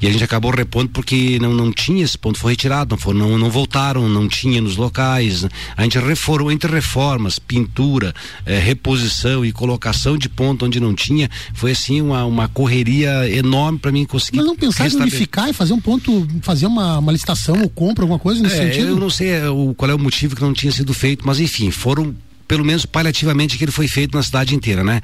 E 0.01 0.07
a 0.07 0.11
gente 0.11 0.23
acabou 0.23 0.51
repondo 0.51 0.89
porque 0.89 1.37
não, 1.39 1.53
não 1.53 1.71
tinha 1.71 2.03
esse 2.03 2.17
ponto, 2.17 2.39
foi 2.39 2.53
retirado, 2.53 2.95
não, 2.95 2.97
foi, 2.97 3.13
não, 3.13 3.37
não 3.37 3.49
voltaram, 3.49 4.07
não 4.07 4.27
tinha 4.27 4.61
nos 4.61 4.77
locais. 4.77 5.45
A 5.75 5.83
gente 5.83 5.97
reformou 5.99 6.51
entre 6.51 6.71
reformas, 6.71 7.39
pintura, 7.39 8.13
eh, 8.45 8.59
reposição 8.59 9.45
e 9.45 9.51
colocação 9.51 10.17
de 10.17 10.29
ponto 10.29 10.65
onde 10.65 10.79
não 10.79 10.93
tinha. 10.93 11.29
Foi 11.53 11.71
assim 11.71 12.01
uma, 12.01 12.25
uma 12.25 12.47
correria 12.47 13.29
enorme 13.29 13.79
para 13.79 13.91
mim 13.91 14.05
conseguir. 14.05 14.37
Mas 14.37 14.45
não 14.45 14.55
pensar 14.55 14.89
em 14.89 14.95
unificar 14.95 15.49
e 15.49 15.53
fazer 15.53 15.73
um 15.73 15.81
ponto, 15.81 16.27
fazer 16.41 16.65
uma, 16.65 16.99
uma 16.99 17.11
licitação 17.11 17.61
ou 17.61 17.69
compra, 17.69 18.03
alguma 18.03 18.19
coisa 18.19 18.41
nesse 18.41 18.55
é, 18.55 18.67
sentido? 18.67 18.89
Eu 18.89 18.99
não 18.99 19.09
sei 19.09 19.29
é, 19.29 19.49
o, 19.49 19.73
qual 19.75 19.89
é 19.89 19.95
o 19.95 19.99
motivo 19.99 20.35
que 20.35 20.41
não 20.41 20.53
tinha 20.53 20.71
sido 20.71 20.93
feito, 20.93 21.25
mas 21.25 21.39
enfim, 21.39 21.71
foram 21.71 22.15
pelo 22.47 22.65
menos 22.65 22.85
paliativamente 22.85 23.57
que 23.57 23.63
ele 23.63 23.71
foi 23.71 23.87
feito 23.87 24.15
na 24.15 24.23
cidade 24.23 24.55
inteira, 24.55 24.83
né? 24.83 25.01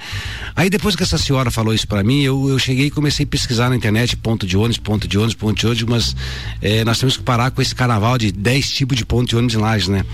Aí 0.55 0.69
depois 0.69 0.95
que 0.95 1.03
essa 1.03 1.17
senhora 1.17 1.49
falou 1.49 1.73
isso 1.73 1.87
para 1.87 2.03
mim, 2.03 2.21
eu, 2.21 2.49
eu 2.49 2.59
cheguei 2.59 2.87
e 2.87 2.91
comecei 2.91 3.25
a 3.25 3.27
pesquisar 3.27 3.69
na 3.69 3.75
internet 3.75 4.15
ponto 4.17 4.45
de 4.45 4.57
ônibus, 4.57 4.77
ponto 4.77 5.07
de 5.07 5.17
ônibus, 5.17 5.35
ponto 5.35 5.57
de 5.57 5.65
ônibus, 5.65 5.83
mas 5.83 6.15
é, 6.61 6.83
nós 6.83 6.99
temos 6.99 7.17
que 7.17 7.23
parar 7.23 7.51
com 7.51 7.61
esse 7.61 7.73
carnaval 7.73 8.17
de 8.17 8.31
10 8.31 8.71
tipos 8.71 8.97
de 8.97 9.05
ponto 9.05 9.27
de 9.27 9.35
ônibus 9.35 9.55
em 9.55 9.57
Lages, 9.57 9.87
né? 9.87 10.05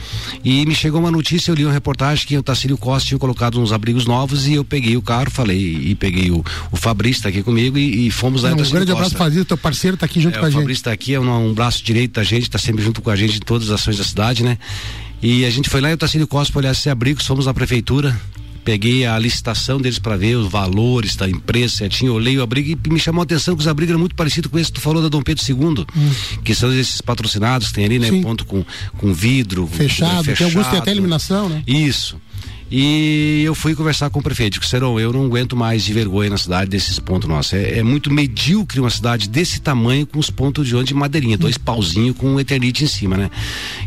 E 0.43 0.65
me 0.65 0.75
chegou 0.75 0.99
uma 0.99 1.11
notícia, 1.11 1.51
eu 1.51 1.55
li 1.55 1.65
uma 1.65 1.73
reportagem 1.73 2.25
que 2.25 2.37
o 2.37 2.43
Tacílio 2.43 2.77
Costa 2.77 3.07
tinha 3.07 3.19
colocado 3.19 3.59
uns 3.59 3.71
abrigos 3.71 4.05
novos 4.05 4.47
e 4.47 4.53
eu 4.53 4.63
peguei 4.63 4.95
o 4.95 5.01
carro, 5.01 5.29
falei, 5.31 5.57
e 5.57 5.95
peguei 5.95 6.31
o, 6.31 6.43
o 6.71 6.77
Fabrício 6.77 7.23
tá 7.23 7.29
aqui 7.29 7.41
comigo 7.41 7.77
e, 7.77 8.07
e 8.07 8.11
fomos 8.11 8.43
lá. 8.43 8.51
Não, 8.51 8.63
um 8.63 8.69
grande 8.69 8.91
abraço 8.91 9.15
Fabrício, 9.15 9.45
teu 9.45 9.57
parceiro 9.57 9.97
tá 9.97 10.05
aqui 10.05 10.19
junto 10.19 10.37
é, 10.37 10.39
com 10.39 10.45
a 10.45 10.49
gente. 10.49 10.57
O 10.57 10.61
Fabrício 10.61 10.83
tá 10.83 10.91
aqui, 10.91 11.13
é 11.13 11.19
um, 11.19 11.49
um 11.49 11.53
braço 11.53 11.83
direito 11.83 12.13
da 12.13 12.23
gente, 12.23 12.49
tá 12.49 12.59
sempre 12.59 12.83
junto 12.83 13.01
com 13.01 13.09
a 13.09 13.15
gente 13.15 13.37
em 13.37 13.39
todas 13.39 13.69
as 13.69 13.81
ações 13.81 13.97
da 13.97 14.03
cidade, 14.03 14.43
né? 14.43 14.57
E 15.21 15.45
a 15.45 15.49
gente 15.49 15.69
foi 15.69 15.81
lá 15.81 15.89
em 15.89 15.93
Otacílio 15.93 16.27
Costa 16.27 16.51
para 16.51 16.59
olhar 16.59 16.71
esse 16.71 16.89
abrigo, 16.89 17.23
fomos 17.23 17.45
na 17.45 17.53
prefeitura, 17.53 18.19
peguei 18.63 19.05
a 19.05 19.17
licitação 19.17 19.79
deles 19.79 19.99
para 19.99 20.17
ver 20.17 20.35
os 20.35 20.51
valores 20.51 21.15
da 21.15 21.29
empresa 21.29 21.75
certinho, 21.75 22.13
olhei 22.13 22.37
o 22.37 22.41
abrigo 22.41 22.79
e 22.83 22.89
me 22.89 22.99
chamou 22.99 23.21
a 23.21 23.23
atenção 23.23 23.55
que 23.55 23.61
os 23.61 23.67
abrigos 23.67 23.91
eram 23.91 23.99
muito 23.99 24.15
parecidos 24.15 24.51
com 24.51 24.57
esse 24.57 24.71
que 24.71 24.79
tu 24.79 24.81
falou 24.81 25.03
da 25.03 25.07
Dom 25.07 25.21
Pedro 25.21 25.43
II, 25.47 25.85
hum. 25.95 26.11
que 26.43 26.55
são 26.55 26.73
esses 26.73 26.99
patrocinados 26.99 27.67
que 27.67 27.75
tem 27.75 27.85
ali, 27.85 27.99
né? 27.99 28.09
Sim. 28.09 28.23
Ponto 28.23 28.43
com, 28.45 28.65
com 28.97 29.13
vidro. 29.13 29.67
Fechado, 29.67 30.23
fechado, 30.23 30.37
tem 30.37 30.47
alguns 30.47 30.65
que 30.65 30.71
tem 30.71 30.79
até 30.79 30.91
eliminação, 30.91 31.47
né? 31.47 31.63
Isso. 31.67 32.17
E 32.77 33.41
eu 33.45 33.55
fui 33.55 33.73
conversar 33.73 34.09
com 34.09 34.19
o 34.19 34.21
prefeito, 34.21 34.59
que 34.59 34.67
serão, 34.67 34.99
eu 34.99 35.13
não 35.13 35.27
aguento 35.27 35.55
mais 35.55 35.85
de 35.85 35.93
vergonha 35.93 36.31
na 36.31 36.37
cidade 36.37 36.69
desses 36.69 36.99
pontos 36.99 37.25
nossos. 37.29 37.53
É, 37.53 37.79
é, 37.79 37.83
muito 37.83 38.11
medíocre 38.11 38.81
uma 38.81 38.89
cidade 38.89 39.29
desse 39.29 39.61
tamanho 39.61 40.05
com 40.05 40.19
os 40.19 40.29
pontos 40.29 40.67
de 40.67 40.75
ônibus 40.75 40.89
de 40.89 40.93
madeirinha, 40.93 41.37
dois 41.37 41.57
pauzinhos 41.57 42.17
com 42.17 42.27
um 42.27 42.37
eternite 42.37 42.83
em 42.83 42.87
cima, 42.87 43.15
né? 43.15 43.31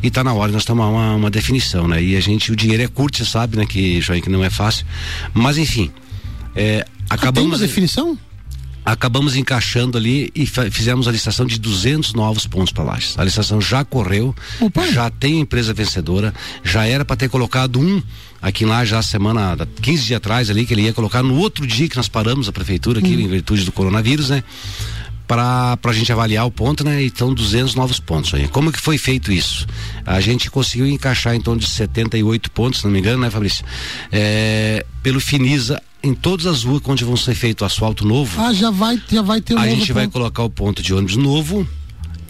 E 0.03 0.11
tá 0.11 0.25
na 0.25 0.33
hora 0.33 0.49
de 0.49 0.55
nós 0.55 0.65
tomar 0.65 0.89
uma, 0.89 1.17
uma 1.17 1.31
definição, 1.31 1.87
né? 1.87 2.03
E 2.03 2.17
a 2.17 2.21
gente, 2.21 2.51
o 2.51 2.57
dinheiro 2.57 2.83
é 2.83 2.89
curto, 2.89 3.19
você 3.19 3.27
sabe, 3.27 3.59
né? 3.59 3.67
Que, 3.67 4.01
João, 4.01 4.23
que 4.23 4.31
não 4.31 4.43
é 4.43 4.49
fácil. 4.49 4.87
Mas 5.35 5.59
enfim, 5.59 5.91
é, 6.57 6.87
acabamos. 7.11 7.29
Ah, 7.29 7.33
tem 7.33 7.45
uma 7.45 7.59
definição? 7.59 8.19
Acabamos 8.93 9.37
encaixando 9.37 9.99
ali 9.99 10.31
e 10.35 10.47
fizemos 10.47 11.07
a 11.07 11.13
licitação 11.13 11.45
de 11.45 11.59
200 11.59 12.15
novos 12.15 12.47
pontos 12.47 12.73
para 12.73 12.85
Lages. 12.85 13.19
A 13.19 13.25
licitação 13.25 13.61
já 13.61 13.85
correu, 13.85 14.35
Opa. 14.61 14.87
já 14.87 15.11
tem 15.11 15.41
empresa 15.41 15.75
vencedora, 15.75 16.33
já 16.65 16.87
era 16.87 17.05
para 17.05 17.17
ter 17.17 17.29
colocado 17.29 17.79
um 17.79 18.03
aqui 18.41 18.65
lá 18.65 18.85
já 18.85 19.03
semana, 19.03 19.57
15 19.83 20.05
dias 20.05 20.17
atrás 20.17 20.49
ali, 20.49 20.65
que 20.65 20.73
ele 20.73 20.83
ia 20.83 20.93
colocar 20.95 21.23
no 21.23 21.37
outro 21.37 21.67
dia 21.67 21.89
que 21.89 21.97
nós 21.97 22.09
paramos 22.09 22.49
a 22.49 22.53
prefeitura 22.53 23.01
aqui, 23.01 23.15
hum. 23.15 23.21
em 23.21 23.29
virtude 23.29 23.65
do 23.65 23.73
coronavírus, 23.73 24.31
né? 24.31 24.43
para 25.27 25.79
a 25.85 25.93
gente 25.93 26.11
avaliar 26.11 26.47
o 26.47 26.51
ponto, 26.51 26.83
né? 26.83 27.05
Então 27.05 27.35
200 27.35 27.75
novos 27.75 28.01
pontos 28.01 28.33
aí. 28.33 28.49
Como 28.49 28.73
que 28.73 28.81
foi 28.81 28.97
feito 28.97 29.31
isso? 29.31 29.67
A 30.07 30.21
gente 30.21 30.51
conseguiu 30.51 30.87
encaixar 30.87 31.35
em 31.35 31.41
torno 31.43 31.61
de 31.61 31.69
78 31.69 32.51
pontos, 32.51 32.81
se 32.81 32.87
não 32.87 32.91
me 32.91 32.99
engano, 32.99 33.21
né, 33.21 33.29
Fabrício? 33.29 33.63
É, 34.11 34.87
pelo 35.03 35.21
Finisa 35.21 35.83
em 36.03 36.15
todas 36.15 36.47
as 36.47 36.65
ruas 36.65 36.81
onde 36.87 37.05
vão 37.05 37.17
ser 37.17 37.35
feito 37.35 37.65
asfalto 37.65 38.07
novo. 38.07 38.41
Ah, 38.41 38.53
já 38.53 38.71
vai, 38.71 39.01
já 39.11 39.23
vai 39.23 39.41
ter 39.41 39.55
um 39.55 39.59
A 39.59 39.69
gente 39.69 39.93
vai 39.93 40.09
colocar 40.09 40.43
o 40.43 40.51
ponto 40.51 40.83
de 40.83 40.95
ônibus 40.95 41.17
novo 41.17 41.67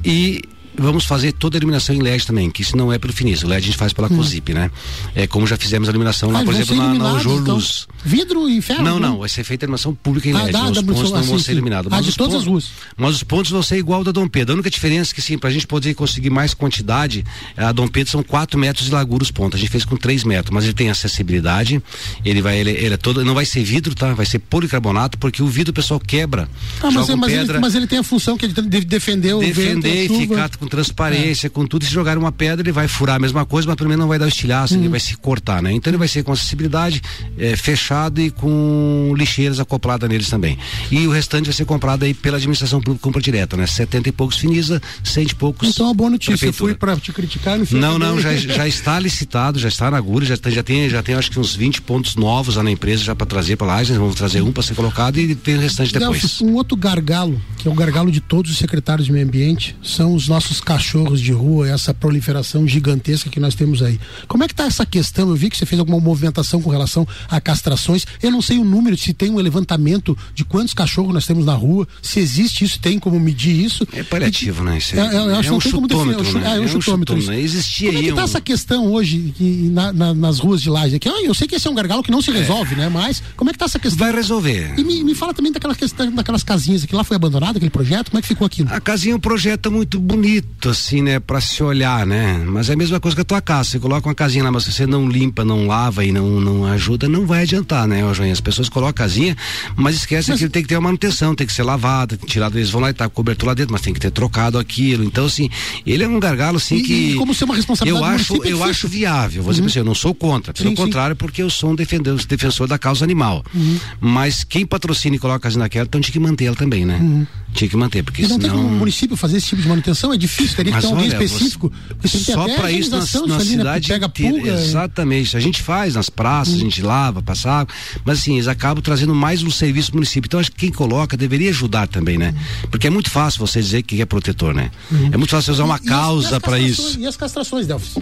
E 0.05 0.43
vamos 0.79 1.05
fazer 1.05 1.33
toda 1.33 1.57
a 1.57 1.59
iluminação 1.59 1.95
em 1.95 2.01
LED 2.01 2.27
também, 2.27 2.51
que 2.51 2.63
isso 2.63 2.77
não 2.77 2.93
é 2.93 2.99
pelo 2.99 3.13
Finis. 3.13 3.43
O 3.43 3.49
LED 3.49 3.65
a 3.65 3.67
gente 3.67 3.77
faz 3.77 3.93
pela 3.93 4.09
hum. 4.11 4.17
COSIP, 4.17 4.55
né? 4.55 4.71
É 5.15 5.27
como 5.27 5.47
já 5.47 5.57
fizemos 5.57 5.89
a 5.89 5.91
iluminação 5.91 6.31
lá, 6.31 6.41
ah, 6.41 6.45
por 6.45 6.55
exemplo, 6.55 6.77
na, 6.77 6.95
na 6.95 7.13
Ojor 7.15 7.41
então. 7.41 7.55
Luz. 7.57 7.87
Vidro 8.05 8.49
e 8.49 8.63
ferro? 8.63 8.83
Não, 8.83 8.99
não, 8.99 9.19
vai 9.19 9.29
ser 9.29 9.45
feita 9.45 9.65
a 9.65 9.67
iluminação 9.67 9.95
pública 9.95 10.29
em 10.29 10.33
LED. 10.33 10.57
Ah, 10.57 10.71
os 10.71 10.83
pontos 10.83 11.11
não 11.11 11.23
vão 11.23 11.39
ser 11.39 11.53
iluminados. 11.53 11.93
Ah, 11.93 12.01
de 12.01 12.17
todas 12.17 12.35
pontos, 12.35 12.35
as 12.37 12.47
ruas. 12.47 12.71
Mas 12.97 13.15
os 13.17 13.23
pontos 13.23 13.51
vão 13.51 13.63
ser 13.63 13.77
igual 13.77 14.05
da 14.05 14.13
Dom 14.13 14.29
Pedro. 14.29 14.53
A 14.53 14.57
única 14.57 14.71
diferença 14.71 15.13
é 15.13 15.15
que, 15.15 15.23
sim, 15.23 15.37
pra 15.37 15.51
gente 15.51 15.67
poder 15.67 15.95
conseguir 15.95 16.31
mais 16.31 16.55
quantidade, 16.55 17.25
a 17.57 17.73
Dom 17.73 17.89
Pedro 17.89 18.11
são 18.11 18.23
4 18.23 18.59
metros 18.59 18.87
de 18.87 18.93
largura 18.93 19.23
os 19.23 19.31
pontos. 19.31 19.59
A 19.59 19.61
gente 19.61 19.71
fez 19.71 19.85
com 19.85 19.97
3 19.97 20.25
metros, 20.25 20.55
mas 20.55 20.65
ele 20.65 20.75
tem 20.75 20.91
acessibilidade. 20.91 21.83
Ele 22.25 22.41
vai, 22.41 22.59
ele, 22.59 22.71
ele 22.71 22.95
é 22.95 22.97
todo, 22.97 23.25
não 23.25 23.35
vai 23.35 23.45
ser 23.45 23.63
vidro, 23.65 23.95
tá? 23.95 24.15
Vai 24.15 24.27
ser 24.27 24.39
policarbonato, 24.39 25.19
porque 25.19 25.43
o 25.43 25.47
vidro 25.47 25.71
o 25.71 25.75
pessoal 25.75 25.99
quebra. 25.99 26.49
Ah, 26.81 26.91
mas, 26.91 27.09
é, 27.09 27.17
mas, 27.17 27.33
ele, 27.33 27.59
mas, 27.59 27.75
ele, 27.75 27.87
tem 27.87 27.99
a 27.99 28.03
função 28.03 28.37
que 28.37 28.47
ele 28.47 28.55
de 28.55 28.81
defender 28.85 29.35
o 29.35 29.41
defender 29.41 30.09
vento, 30.09 30.15
e 30.15 30.27
ficar 30.27 30.57
com 30.57 30.67
transparência. 30.69 31.47
É 31.47 31.51
com 31.51 31.67
tudo, 31.67 31.85
se 31.85 31.91
jogar 31.91 32.17
uma 32.19 32.33
pedra, 32.33 32.63
ele 32.63 32.73
vai 32.73 32.89
furar 32.89 33.17
a 33.17 33.19
mesma 33.19 33.45
coisa, 33.45 33.67
mas 33.67 33.77
pelo 33.77 33.89
menos 33.89 34.01
não 34.01 34.09
vai 34.09 34.19
dar 34.19 34.27
o 34.27 34.29
estilhaço, 34.29 34.75
uhum. 34.75 34.81
ele 34.81 34.89
vai 34.89 35.01
se 35.01 35.17
cortar, 35.17 35.63
né? 35.63 35.73
Então 35.73 35.91
ele 35.91 35.99
vai 35.99 36.09
ser 36.09 36.23
com 36.23 36.33
acessibilidade, 36.33 37.03
é, 37.39 37.57
fechado 37.57 38.21
e 38.21 38.31
com 38.31 39.13
lixeiras 39.17 39.61
acopladas 39.61 40.09
neles 40.09 40.29
também. 40.29 40.59
E 40.91 41.07
o 41.07 41.11
restante 41.11 41.47
vai 41.47 41.55
ser 41.55 41.65
comprado 41.65 42.05
aí 42.05 42.15
pela 42.15 42.37
administração 42.37 42.81
pública 42.81 43.03
compra 43.03 43.21
direta, 43.21 43.57
né? 43.57 43.67
70 43.67 44.09
e 44.09 44.13
poucos 44.13 44.39
Finisa, 44.39 44.81
100 45.05 45.25
e 45.25 45.35
poucos. 45.35 45.69
Então, 45.69 45.91
a 45.91 45.95
boa 45.95 46.11
notícia, 46.11 46.47
eu 46.47 46.53
fui 46.53 46.75
para 46.75 46.97
te 46.97 47.13
criticar 47.13 47.59
Não, 47.73 47.99
não, 47.99 48.21
já, 48.21 48.35
já 48.37 48.67
está 48.67 48.99
licitado, 48.99 49.59
já 49.59 49.69
está 49.69 49.91
na 49.91 49.97
agulha, 49.97 50.27
já, 50.27 50.37
já 50.51 50.63
tem, 50.63 50.89
já 50.89 51.03
tem 51.03 51.15
acho 51.15 51.31
que 51.31 51.39
uns 51.39 51.55
20 51.55 51.83
pontos 51.83 52.17
novos 52.17 52.57
lá 52.57 52.63
na 52.63 52.71
empresa 52.71 53.03
já 53.03 53.15
para 53.15 53.27
trazer 53.27 53.57
para 53.57 53.67
lá, 53.67 53.83
vamos 53.83 54.15
trazer 54.15 54.43
um 54.43 54.53
para 54.53 54.63
ser 54.63 54.75
colocado 54.75 55.19
e 55.19 55.35
tem 55.35 55.57
o 55.57 55.61
restante 55.61 55.93
depois. 55.93 56.41
Um 56.41 56.55
outro 56.55 56.77
gargalo, 56.77 57.41
que 57.59 57.69
é 57.69 57.71
o 57.71 57.75
gargalo 57.75 58.11
de 58.11 58.21
todos 58.21 58.51
os 58.51 58.59
secretários 58.59 59.07
de 59.07 59.13
meio 59.13 59.27
ambiente, 59.27 59.77
são 59.83 60.15
os 60.15 60.29
nossos 60.29 60.48
cachorros 60.61 61.21
de 61.21 61.33
rua, 61.33 61.69
essa 61.69 61.93
proliferação 61.93 62.67
gigantesca 62.67 63.31
que 63.31 63.39
nós 63.39 63.55
temos 63.55 63.83
aí. 63.83 64.01
Como 64.27 64.43
é 64.45 64.47
que 64.47 64.53
está 64.53 64.65
essa 64.65 64.87
questão? 64.87 65.29
Eu 65.29 65.37
vi 65.37 65.51
que 65.51 65.57
você 65.57 65.67
fez 65.67 65.79
alguma 65.79 66.01
movimentação 66.01 66.61
com 66.61 66.71
relação 66.71 67.07
a 67.29 67.41
castrações. 67.41 68.07
Eu 68.23 68.31
não 68.31 68.43
sei 68.43 68.59
o 68.59 68.65
número, 68.65 68.97
se 68.97 69.13
tem 69.13 69.31
um 69.31 69.37
levantamento 69.37 70.17
de 70.35 70.45
quantos 70.45 70.75
cachorros 70.75 71.13
nós 71.13 71.27
temos 71.27 71.45
na 71.45 71.55
rua, 71.55 71.87
se 72.03 72.19
existe 72.21 72.65
isso, 72.65 72.79
tem 72.81 72.99
como 72.99 73.19
medir 73.21 73.65
isso. 73.65 73.87
É 73.93 74.03
paliativo, 74.03 74.65
né? 74.65 74.79
Isso 74.79 74.97
é, 74.97 75.01
é, 75.01 75.03
é, 75.03 75.47
é 75.47 75.53
um 75.53 75.61
chutômetro, 75.61 76.05
né? 76.05 76.15
É, 76.15 76.51
um, 76.51 76.55
é 76.55 76.61
um 76.61 76.69
chutômetro. 76.69 77.17
Né? 77.23 77.41
Existia 77.41 77.93
como 77.93 77.99
é 77.99 78.03
que 78.03 78.13
tá 78.13 78.23
um... 78.23 78.25
essa 78.25 78.41
questão 78.41 78.93
hoje 78.93 79.35
na, 79.71 79.93
na, 79.93 80.15
nas 80.15 80.39
ruas 80.39 80.63
de 80.63 80.71
Laje? 80.71 80.99
Que, 80.99 81.09
eu 81.09 81.35
sei 81.35 81.47
que 81.47 81.57
esse 81.57 81.67
é 81.67 81.71
um 81.71 81.75
gargalo 81.75 82.03
que 82.03 82.11
não 82.11 82.23
se 82.23 82.31
resolve, 82.31 82.75
né? 82.75 82.89
Mas 82.89 83.23
como 83.37 83.51
é 83.51 83.53
que 83.53 83.59
tá 83.59 83.67
essa 83.67 83.79
questão? 83.79 83.99
Vai 83.99 84.15
resolver. 84.15 84.75
E 84.77 84.85
me, 84.85 85.03
me 85.05 85.15
fala 85.15 85.35
também 85.35 85.53
daquela 85.53 85.75
questão, 85.75 86.11
daquelas 86.13 86.43
casinhas 86.43 86.85
que 86.85 86.95
lá 86.95 87.05
foi 87.05 87.17
abandonado, 87.17 87.57
aquele 87.57 87.71
projeto, 87.71 88.11
como 88.11 88.19
é 88.19 88.23
que 88.23 88.29
ficou 88.29 88.47
aquilo? 88.47 88.73
A 88.73 88.81
casinha 88.81 89.13
é 89.13 89.17
um 89.17 89.21
projeto 89.21 89.71
muito 89.71 89.99
bonito, 89.99 90.38
assim, 90.69 91.03
né? 91.03 91.21
Pra 91.21 91.41
se 91.41 91.63
olhar, 91.63 92.07
né? 92.07 92.43
Mas 92.47 92.69
é 92.69 92.73
a 92.73 92.77
mesma 92.77 92.99
coisa 93.01 93.15
que 93.15 93.23
a 93.23 93.25
tua 93.25 93.41
casa. 93.41 93.71
Você 93.71 93.79
coloca 93.79 94.09
uma 94.09 94.15
casinha 94.15 94.45
lá, 94.45 94.51
mas 94.51 94.65
se 94.65 94.73
você 94.73 94.87
não 94.87 95.09
limpa, 95.09 95.45
não 95.45 95.67
lava 95.67 96.05
e 96.05 96.13
não, 96.13 96.41
não 96.41 96.65
ajuda, 96.67 97.09
não 97.09 97.27
vai 97.27 97.43
adiantar, 97.43 97.87
né, 97.87 98.03
Joinha? 98.15 98.33
As 98.33 98.41
pessoas 98.41 98.69
colocam 98.69 98.91
a 98.91 98.93
casinha, 98.93 99.37
mas 99.77 99.97
esquecem 99.97 100.33
mas... 100.33 100.39
que 100.39 100.45
ele 100.45 100.53
tem 100.53 100.63
que 100.63 100.69
ter 100.69 100.77
uma 100.77 100.89
manutenção, 100.89 101.35
tem 101.35 101.47
que 101.47 101.53
ser 101.53 101.65
tem 102.09 102.19
que 102.19 102.27
tirar, 102.27 102.51
eles 102.55 102.71
vão 102.71 102.81
lá 102.81 102.91
e 102.91 102.95
tá 102.95 103.09
cobertura 103.09 103.51
lá 103.51 103.55
dentro, 103.55 103.73
mas 103.73 103.83
tem 103.83 103.93
que 103.93 104.01
ter 104.01 104.11
trocado 104.11 104.59
aquilo. 104.59 105.05
Então, 105.05 105.27
assim, 105.27 105.51
ele 105.87 106.05
é 106.05 106.09
um 106.09 106.19
gargalo, 106.19 106.57
assim, 106.57 106.77
e, 106.77 106.83
que. 106.83 106.93
E 107.13 107.15
como 107.15 107.35
ser 107.35 107.45
uma 107.45 107.55
responsabilidade 107.55 108.05
eu 108.05 108.15
acho, 108.15 108.45
eu 108.45 108.65
acho 108.65 108.89
viável. 108.89 109.43
Dizer 109.43 109.63
uhum. 109.63 109.69
você, 109.69 109.81
eu 109.81 109.85
não 109.85 109.95
sou 109.95 110.15
contra. 110.15 110.53
Pelo 110.53 110.71
sim, 110.71 110.75
contrário, 110.75 111.15
sim. 111.15 111.19
porque 111.19 111.43
eu 111.43 111.51
sou 111.51 111.71
um 111.71 111.75
defensor, 111.75 112.27
defensor 112.27 112.67
da 112.67 112.79
causa 112.79 113.05
animal. 113.05 113.45
Uhum. 113.55 113.79
Mas 114.01 114.45
quem 114.45 114.67
patrocina 114.67 115.17
e 115.17 115.19
coloca 115.19 115.39
a 115.39 115.41
casinha 115.41 115.61
naquela, 115.61 115.87
então 115.87 116.01
tinha 116.01 116.13
que 116.13 116.19
manter 116.19 116.47
ela 116.47 116.57
também, 116.57 116.85
né? 116.85 116.99
Uhum. 117.01 117.27
Tinha 117.59 117.69
que 117.69 117.77
manter, 117.77 118.05
porque 118.05 118.23
e 118.23 118.29
não 118.29 118.37
senão... 118.37 118.51
tem 118.51 118.51
como 118.51 118.69
o 118.69 118.79
município 118.79 119.17
fazer 119.17 119.39
esse 119.39 119.49
tipo 119.49 119.61
de 119.61 119.67
manutenção? 119.67 120.13
É 120.13 120.17
difícil, 120.17 120.55
teria 120.55 120.73
que 120.73 120.81
ter 120.81 120.87
alguém 120.87 121.09
específico. 121.09 121.73
Você... 122.01 122.19
Só 122.33 122.45
para 122.55 122.71
isso 122.71 122.89
na, 122.89 122.99
na 122.99 123.35
ali, 123.35 123.57
né, 123.57 123.57
cidade 123.57 123.89
né, 123.89 123.95
pega 123.97 124.09
pulga, 124.09 124.53
Exatamente. 124.53 125.37
A 125.37 125.41
gente 125.41 125.61
faz 125.61 125.97
nas 125.97 126.09
praças, 126.09 126.55
hum. 126.55 126.59
a 126.59 126.61
gente 126.61 126.81
lava, 126.81 127.21
passa 127.21 127.67
mas 128.05 128.21
assim, 128.21 128.35
eles 128.35 128.47
acabam 128.47 128.81
trazendo 128.81 129.13
mais 129.13 129.43
um 129.43 129.51
serviço 129.51 129.91
pro 129.91 129.97
município. 129.97 130.29
Então 130.29 130.39
acho 130.39 130.53
que 130.53 130.59
quem 130.59 130.71
coloca 130.71 131.17
deveria 131.17 131.51
ajudar 131.51 131.89
também, 131.89 132.17
né? 132.17 132.33
Porque 132.71 132.87
é 132.87 132.91
muito 132.91 133.11
fácil 133.11 133.45
você 133.45 133.61
dizer 133.61 133.83
que 133.83 134.01
é 134.01 134.07
protetor, 134.07 134.55
né? 134.55 134.71
Hum. 134.93 135.09
É 135.11 135.17
muito 135.17 135.31
fácil 135.31 135.53
usar 135.53 135.65
uma 135.65 135.81
e, 135.83 135.85
causa 135.85 136.39
para 136.39 136.61
isso. 136.61 136.97
E 137.01 137.09
as 137.09 137.17
castrações, 137.17 137.67
Delfis? 137.67 137.97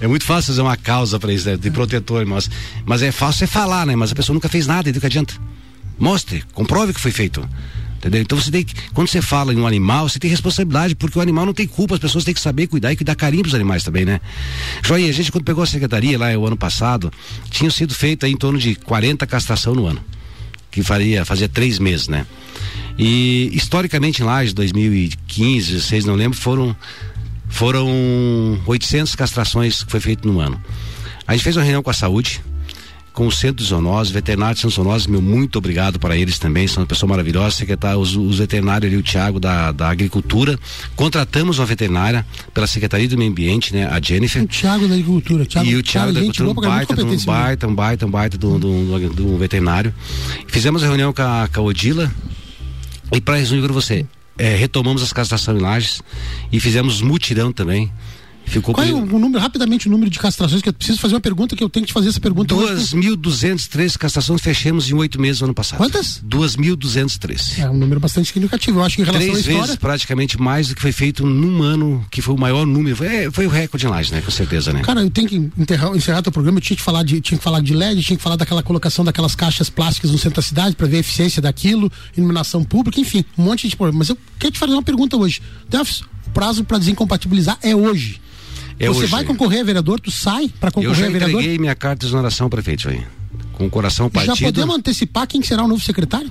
É 0.00 0.06
muito 0.06 0.24
fácil 0.24 0.54
fazer 0.54 0.62
uma 0.62 0.78
causa 0.78 1.20
para 1.20 1.30
isso, 1.30 1.46
né? 1.46 1.58
de 1.58 1.70
protetor, 1.70 2.24
mas, 2.24 2.48
mas 2.86 3.02
é 3.02 3.12
fácil 3.12 3.40
você 3.40 3.46
falar, 3.46 3.84
né? 3.84 3.94
Mas 3.94 4.12
a 4.12 4.14
pessoa 4.14 4.32
nunca 4.32 4.48
fez 4.48 4.66
nada, 4.66 4.88
então 4.88 4.98
que 4.98 5.06
adianta? 5.06 5.34
Mostre, 5.98 6.42
comprove 6.54 6.94
que 6.94 7.00
foi 7.00 7.10
feito. 7.12 7.46
Entendeu? 8.02 8.20
Então 8.20 8.36
você 8.36 8.50
tem 8.50 8.64
que, 8.64 8.74
quando 8.92 9.06
você 9.06 9.22
fala 9.22 9.54
em 9.54 9.56
um 9.58 9.64
animal, 9.64 10.08
você 10.08 10.18
tem 10.18 10.28
responsabilidade, 10.28 10.96
porque 10.96 11.16
o 11.16 11.22
animal 11.22 11.46
não 11.46 11.54
tem 11.54 11.68
culpa, 11.68 11.94
as 11.94 12.00
pessoas 12.00 12.24
têm 12.24 12.34
que 12.34 12.40
saber 12.40 12.66
cuidar 12.66 12.92
e 12.92 12.96
cuidar 12.96 13.14
carinho 13.14 13.42
pros 13.44 13.54
animais 13.54 13.84
também, 13.84 14.04
né? 14.04 14.20
Joia, 14.82 15.08
a 15.08 15.12
gente 15.12 15.30
quando 15.30 15.44
pegou 15.44 15.62
a 15.62 15.66
secretaria 15.66 16.18
lá 16.18 16.36
o 16.36 16.44
ano 16.44 16.56
passado, 16.56 17.12
tinha 17.48 17.70
sido 17.70 17.94
feito 17.94 18.26
em 18.26 18.36
torno 18.36 18.58
de 18.58 18.74
40 18.74 19.24
castração 19.24 19.72
no 19.72 19.86
ano. 19.86 20.02
Que 20.68 20.82
faria, 20.82 21.24
fazia 21.24 21.48
três 21.48 21.78
meses, 21.78 22.08
né? 22.08 22.26
E 22.98 23.52
historicamente 23.54 24.20
lá 24.20 24.42
de 24.44 24.52
2015, 24.52 25.72
16, 25.74 26.04
não 26.04 26.14
lembro, 26.14 26.36
foram 26.36 26.74
foram 27.48 28.60
800 28.66 29.14
castrações 29.14 29.84
que 29.84 29.90
foi 29.92 30.00
feito 30.00 30.26
no 30.26 30.40
ano. 30.40 30.60
A 31.24 31.34
gente 31.34 31.44
fez 31.44 31.56
uma 31.56 31.62
reunião 31.62 31.84
com 31.84 31.90
a 31.90 31.94
saúde, 31.94 32.40
com 33.12 33.26
o 33.26 33.32
Centro 33.32 33.56
de 33.56 33.64
Zoonose, 33.64 34.12
veterinários 34.12 34.60
de 34.60 34.68
Zoonose, 34.68 35.10
meu 35.10 35.20
muito 35.20 35.56
obrigado 35.58 35.98
para 35.98 36.16
eles 36.16 36.38
também, 36.38 36.66
são 36.66 36.82
uma 36.82 36.86
pessoa 36.86 37.10
maravilhosa, 37.10 37.56
secretário, 37.56 37.98
os, 37.98 38.16
os 38.16 38.38
veterinários 38.38 38.90
ali, 38.90 38.96
o 38.96 39.02
Tiago 39.02 39.38
da, 39.38 39.70
da 39.72 39.88
Agricultura, 39.88 40.58
contratamos 40.96 41.58
uma 41.58 41.66
veterinária 41.66 42.26
pela 42.54 42.66
Secretaria 42.66 43.08
do 43.08 43.18
Meio 43.18 43.30
Ambiente, 43.30 43.74
né, 43.74 43.86
a 43.86 44.00
Jennifer. 44.00 44.42
O 44.42 44.46
Tiago 44.46 44.88
da 44.88 44.94
Agricultura, 44.94 45.44
Thiago, 45.44 45.68
e 45.68 45.76
o 45.76 45.82
Thiago 45.82 46.12
da 46.12 46.20
Agricultura, 46.20 46.50
um 46.50 46.54
baita, 46.54 46.94
um 46.94 47.24
baita, 47.24 47.68
um 47.68 47.74
baita, 47.74 48.06
um 48.06 48.10
baita 48.10 48.38
do, 48.38 48.58
do, 48.58 48.98
do, 48.98 49.14
do 49.14 49.38
veterinário. 49.38 49.94
Fizemos 50.46 50.82
a 50.82 50.86
reunião 50.86 51.12
com 51.12 51.22
a, 51.22 51.48
com 51.52 51.60
a 51.60 51.64
Odila, 51.64 52.10
e 53.12 53.20
para 53.20 53.36
resumir 53.36 53.62
para 53.62 53.72
você, 53.72 54.06
é, 54.38 54.56
retomamos 54.56 55.02
as 55.02 55.12
castrações 55.12 55.58
em 55.58 55.62
lajes 55.62 56.02
e 56.50 56.58
fizemos 56.58 57.02
mutirão 57.02 57.52
também 57.52 57.92
Ficou 58.46 58.74
Qual 58.74 58.86
é 58.86 58.92
o, 58.92 59.06
número, 59.06 59.40
rapidamente, 59.40 59.88
o 59.88 59.90
número 59.90 60.10
de 60.10 60.18
castrações? 60.18 60.60
Que 60.60 60.68
eu 60.68 60.72
preciso 60.72 60.98
fazer 61.00 61.14
uma 61.14 61.20
pergunta 61.20 61.56
que 61.56 61.62
eu 61.62 61.68
tenho 61.68 61.84
que 61.84 61.90
te 61.90 61.94
fazer 61.94 62.08
essa 62.08 62.20
pergunta 62.20 62.54
2.203 62.54 63.96
castrações 63.96 64.40
fechamos 64.40 64.90
em 64.90 64.94
oito 64.94 65.20
meses 65.20 65.40
no 65.40 65.46
ano 65.46 65.54
passado. 65.54 65.78
Quantas? 65.78 66.22
2.203. 66.26 67.60
É 67.60 67.70
um 67.70 67.76
número 67.76 68.00
bastante 68.00 68.26
significativo. 68.26 68.80
Eu 68.80 68.84
acho 68.84 68.96
que 68.96 69.02
em 69.02 69.04
relação 69.04 69.26
Três 69.26 69.36
à 69.36 69.40
história... 69.40 69.62
vezes 69.62 69.76
praticamente 69.76 70.40
mais 70.40 70.68
do 70.68 70.74
que 70.74 70.82
foi 70.82 70.92
feito 70.92 71.24
num 71.26 71.62
ano, 71.62 72.04
que 72.10 72.20
foi 72.20 72.34
o 72.34 72.38
maior 72.38 72.66
número. 72.66 72.96
Foi, 72.96 73.06
é, 73.06 73.30
foi 73.30 73.46
o 73.46 73.50
recorde 73.50 73.86
em 73.86 73.88
laje, 73.88 74.12
né? 74.12 74.20
Com 74.20 74.30
certeza, 74.30 74.72
né? 74.72 74.82
Cara, 74.82 75.02
eu 75.02 75.10
tenho 75.10 75.28
que 75.28 75.36
enterrar, 75.36 75.94
encerrar 75.96 76.22
teu 76.22 76.32
programa. 76.32 76.58
Eu 76.58 76.62
tinha 76.62 76.76
que 76.76 76.82
falar 76.82 77.02
de, 77.02 77.20
tinha 77.20 77.38
que 77.38 77.44
falar 77.44 77.60
de 77.60 77.74
LED, 77.74 78.02
tinha 78.02 78.16
que 78.16 78.22
falar 78.22 78.36
daquela 78.36 78.62
colocação 78.62 79.04
daquelas 79.04 79.34
caixas 79.34 79.70
plásticas 79.70 80.10
no 80.10 80.18
centro 80.18 80.36
da 80.36 80.42
cidade 80.42 80.76
para 80.76 80.86
ver 80.86 80.98
a 80.98 81.00
eficiência 81.00 81.40
daquilo, 81.40 81.90
iluminação 82.16 82.64
pública, 82.64 83.00
enfim, 83.00 83.24
um 83.36 83.44
monte 83.44 83.68
de 83.68 83.76
problema. 83.76 83.98
Mas 84.00 84.08
eu 84.08 84.18
quero 84.38 84.52
te 84.52 84.58
fazer 84.58 84.72
uma 84.72 84.82
pergunta 84.82 85.16
hoje. 85.16 85.40
Delfis, 85.68 86.02
o 86.26 86.30
prazo 86.32 86.64
para 86.64 86.78
desincompatibilizar 86.78 87.58
é 87.62 87.74
hoje. 87.74 88.20
É 88.82 88.88
Você 88.88 89.04
hoje. 89.04 89.12
vai 89.12 89.24
concorrer 89.24 89.60
a 89.60 89.64
vereador? 89.64 90.00
Tu 90.00 90.10
sai 90.10 90.50
para 90.60 90.72
concorrer 90.72 91.06
a 91.06 91.08
vereador? 91.08 91.28
Eu 91.28 91.38
entreguei 91.38 91.58
minha 91.58 91.74
carta 91.74 92.00
de 92.00 92.06
exoneração 92.06 92.46
ao 92.46 92.50
prefeito, 92.50 92.88
aí. 92.88 93.00
Com 93.52 93.66
o 93.66 93.70
coração 93.70 94.10
partido. 94.10 94.36
Já 94.36 94.46
podemos 94.46 94.74
antecipar 94.74 95.26
quem 95.28 95.40
será 95.40 95.62
o 95.62 95.68
novo 95.68 95.80
secretário? 95.80 96.30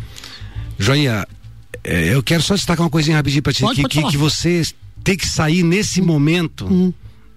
Joinha, 0.77 1.25
é, 1.81 2.13
eu 2.13 2.21
quero 2.21 2.43
só 2.43 2.53
destacar 2.53 2.83
uma 2.83 2.89
coisinha 2.89 3.15
rapidinho 3.15 3.41
para 3.41 3.53
ti. 3.53 3.61
Pode, 3.61 3.75
que, 3.77 3.81
pode 3.83 3.95
que, 3.95 4.11
que, 4.11 4.17
você 4.17 4.63
tem 5.01 5.15
que 5.15 5.25
sair 5.25 5.63
nesse 5.63 6.01
momento. 6.01 6.65
Uhum 6.65 6.93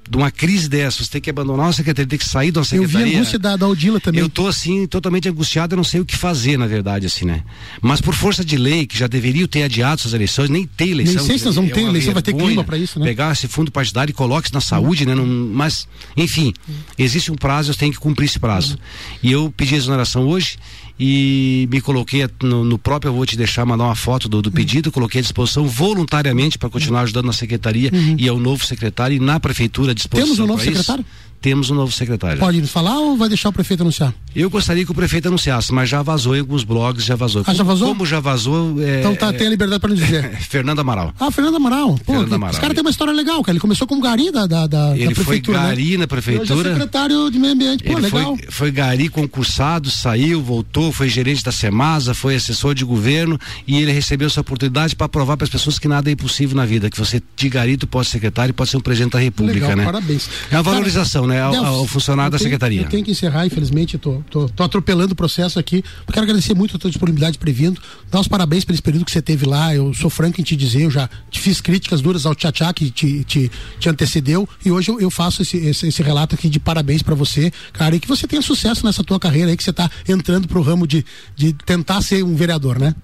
de 0.09 0.17
uma 0.17 0.31
crise 0.31 0.69
dessa, 0.69 1.03
você 1.03 1.11
tem 1.11 1.21
que 1.21 1.31
abandonar 1.31 1.67
uma 1.67 1.73
secretaria, 1.73 2.09
tem 2.09 2.19
que 2.19 2.29
sair 2.29 2.51
de 2.51 2.59
uma 2.59 2.65
secretaria. 2.65 3.01
Eu 3.01 3.07
vi 3.07 3.15
a 3.15 3.19
angústia 3.19 3.39
da, 3.39 3.57
da 3.57 3.67
Odila 3.67 3.99
também. 3.99 4.21
Eu 4.21 4.29
tô 4.29 4.47
assim, 4.47 4.87
totalmente 4.87 5.29
angustiado, 5.29 5.75
eu 5.75 5.77
não 5.77 5.85
sei 5.85 6.01
o 6.01 6.05
que 6.05 6.17
fazer, 6.17 6.59
na 6.59 6.67
verdade, 6.67 7.07
assim, 7.07 7.25
né? 7.25 7.43
Mas 7.81 8.01
por 8.01 8.15
força 8.15 8.45
de 8.45 8.57
lei, 8.57 8.87
que 8.87 8.99
já 8.99 9.07
deveriam 9.07 9.47
ter 9.49 9.63
adiado 9.63 10.01
essas 10.01 10.13
eleições, 10.13 10.51
nem 10.51 10.67
tem 10.67 10.91
eleição. 10.91 11.17
Nem 11.17 11.25
sei 11.25 11.39
se 11.39 11.45
nós 11.47 11.55
vamos 11.55 11.71
é 11.71 11.75
ter 11.75 11.83
eleição, 11.83 12.13
vai 12.13 12.23
ter 12.23 12.35
clima 12.35 12.63
para 12.63 12.77
isso, 12.77 12.99
né? 12.99 13.07
Pegar 13.07 13.33
esse 13.33 13.49
fundo 13.49 13.73
partidário 13.73 14.11
e 14.11 14.15
coloque 14.15 14.53
na 14.53 14.61
saúde, 14.61 15.07
né? 15.07 15.15
Não, 15.15 15.27
mas, 15.27 15.89
enfim, 16.17 16.53
existe 16.99 17.33
um 17.33 17.37
prazo, 17.37 17.71
eu 17.71 17.75
tenho 17.75 17.93
que 17.93 17.99
cumprir 17.99 18.27
esse 18.27 18.39
prazo. 18.39 18.79
E 19.23 19.33
eu 19.33 19.53
pedi 19.57 19.75
exoneração 19.75 20.27
hoje 20.27 20.59
e 20.99 21.69
me 21.71 21.81
coloquei 21.81 22.29
no, 22.43 22.65
no, 22.65 22.79
próprio, 22.79 23.11
eu 23.11 23.15
vou 23.15 23.27
te 23.27 23.37
deixar 23.37 23.67
mandar 23.67 23.85
uma 23.85 23.97
foto 23.97 24.29
do, 24.29 24.41
do 24.41 24.53
pedido, 24.53 24.93
coloquei 24.93 25.19
à 25.19 25.23
disposição 25.23 25.67
voluntariamente 25.67 26.57
para 26.57 26.71
continuar 26.71 27.03
ajudando 27.03 27.27
na 27.27 27.33
secretaria 27.33 27.91
uhum. 27.93 28.17
e 28.19 28.29
ao 28.29 28.39
novo 28.39 28.65
secretário 28.65 29.17
e 29.17 29.21
na 29.21 29.41
prefeitura 29.41 29.91
à 29.91 29.95
disposição. 29.95 30.35
Temos 30.35 30.39
um 30.39 30.47
novo 30.47 30.63
secretário? 30.63 31.05
Temos 31.45 31.69
um 31.69 31.75
novo 31.75 31.93
secretário. 31.93 32.39
Pode 32.39 32.59
nos 32.59 32.71
falar 32.71 32.99
ou 32.99 33.19
vai 33.19 33.29
deixar 33.29 33.51
o 33.51 33.53
prefeito 33.53 33.83
anunciar? 33.83 34.15
Eu 34.35 34.49
gostaria 34.49 34.83
que 34.83 34.91
o 34.91 34.95
prefeito 34.95 35.29
anunciasse, 35.29 35.75
mas 35.75 35.91
já 35.91 36.01
vazou 36.01 36.35
em 36.35 36.41
alguns 36.41 36.65
blogs, 36.65 37.05
já 37.05 37.17
vazou. 37.17 37.45
Ah, 37.47 37.53
já 37.53 37.63
vazou? 37.63 37.89
Como 37.89 38.07
já 38.07 38.19
vazou. 38.19 38.83
É, 38.83 39.01
então 39.01 39.15
tá, 39.15 39.29
é, 39.29 39.33
tem 39.33 39.49
a 39.49 39.51
liberdade 39.51 39.79
para 39.79 39.91
nos 39.91 39.99
dizer. 39.99 40.37
Fernando 40.49 40.79
Amaral. 40.79 41.13
Ah, 41.21 41.31
Fernando 41.31 41.57
Amaral. 41.57 41.99
Pô, 41.99 42.15
Fernando 42.15 42.33
Amaral. 42.33 42.53
Esse 42.53 42.61
cara 42.63 42.73
tem 42.73 42.81
uma 42.81 42.89
história 42.91 43.13
legal, 43.13 43.43
cara. 43.43 43.53
Ele 43.53 43.61
começou 43.61 43.87
como 43.87 44.01
gari 44.01 44.33
da, 44.33 44.47
da, 44.47 44.67
da, 44.67 44.97
Ele 44.97 45.09
da 45.09 45.15
prefeitura. 45.15 45.59
foi 45.59 45.67
gari 45.69 45.91
né? 45.91 45.97
na 45.99 46.07
prefeitura. 46.07 46.55
Hoje 46.55 46.69
é 46.69 46.73
secretário 46.73 47.31
de 47.31 47.39
meio 47.39 47.53
ambiente. 47.53 47.85
Pô, 47.85 47.93
Ele 47.93 48.01
legal. 48.01 48.37
Foi, 48.39 48.47
foi 48.51 48.71
gari 48.71 49.11
concursado, 49.11 49.91
saiu, 49.91 50.41
voltou, 50.41 50.93
foi 50.93 51.11
gerente 51.11 51.45
da 51.45 51.53
Semasa, 51.53 52.15
foi 52.15 52.37
assessor 52.37 52.75
de 52.75 52.87
governo 52.87 53.39
e 53.67 53.77
ele 53.77 53.93
recebeu 53.93 54.29
essa 54.29 54.41
oportunidade 54.41 54.97
para 54.97 55.11
provar 55.11 55.37
para 55.37 55.45
as 55.45 55.51
pessoas 55.51 55.79
que 55.79 55.87
nada 55.87 56.09
é 56.09 56.15
impossível 56.15 56.57
na 56.57 56.65
vida, 56.65 56.89
que 56.89 56.99
você 56.99 57.23
de 57.37 57.49
gari 57.51 57.77
tu 57.77 57.87
pode 57.87 58.07
ser 58.07 58.15
secretário 58.15 58.51
e 58.51 58.55
pode 58.55 58.71
ser 58.71 58.79
um 58.79 58.81
presidente 58.81 59.13
da 59.13 59.19
República, 59.19 59.67
legal, 59.67 59.77
né? 59.77 59.85
Parabéns. 59.85 60.31
É 60.51 60.57
uma 60.57 60.63
valorização, 60.63 61.27
cara, 61.27 61.34
né, 61.34 61.34
ao, 61.41 61.65
ao 61.65 61.87
funcionário 61.87 62.31
da 62.31 62.39
tenho, 62.39 62.47
secretaria. 62.49 62.83
Eu 62.83 62.89
tenho 62.89 63.05
que 63.05 63.11
encerrar, 63.11 63.47
infelizmente, 63.47 63.99
tô, 63.99 64.23
tô, 64.31 64.49
tô 64.49 64.63
atropelando 64.63 65.13
o 65.13 65.17
processo 65.17 65.59
aqui. 65.59 65.85
Eu 66.07 66.13
quero 66.13 66.25
agradecer 66.25 66.55
muito 66.55 66.77
a 66.77 66.79
tua 66.79 66.91
disponibilidade 66.91 67.39
previndo, 67.39 67.81
dar 68.11 68.21
os 68.21 68.29
parabéns 68.29 68.65
pelo 68.65 68.81
período 68.83 69.05
que 69.05 69.11
você 69.13 69.23
teve 69.23 69.47
lá. 69.47 69.75
Eu 69.75 69.93
sou 69.95 70.11
franco 70.11 70.41
em 70.41 70.45
te 70.45 70.57
dizer, 70.57 70.83
eu 70.83 70.91
já 70.91 71.09
te 71.31 71.41
fiz 71.41 71.61
críticas 71.61 72.01
duras 72.01 72.27
ao 72.27 72.35
Tchatchá 72.35 72.73
que 72.73 72.91
te, 72.91 73.25
te, 73.25 73.51
te 73.79 73.89
antecedeu 73.89 74.49
e 74.65 74.71
hoje 74.71 74.91
eu, 74.91 75.01
eu 75.01 75.11
faço 75.11 75.43
esse, 75.43 75.57
esse, 75.57 75.89
esse, 75.89 76.03
relato 76.03 76.35
aqui 76.35 76.49
de 76.49 76.61
parabéns 76.61 77.03
para 77.03 77.15
você, 77.15 77.53
cara, 77.73 77.97
e 77.97 78.01
que 78.01 78.09
você 78.09 78.27
tenha 78.27 78.43
sucesso 78.43 78.85
nessa 78.85 79.03
tua 79.03 79.19
carreira 79.19 79.51
aí, 79.51 79.57
que 79.57 79.65
você 79.65 79.71
está 79.71 79.91
entrando 80.09 80.49
pro 80.49 80.63
ramo 80.63 80.87
de, 80.87 81.05
de 81.35 81.53
tentar 81.53 82.01
ser 82.03 82.23
um 82.23 82.35
vereador, 82.35 82.79
né? 82.79 82.95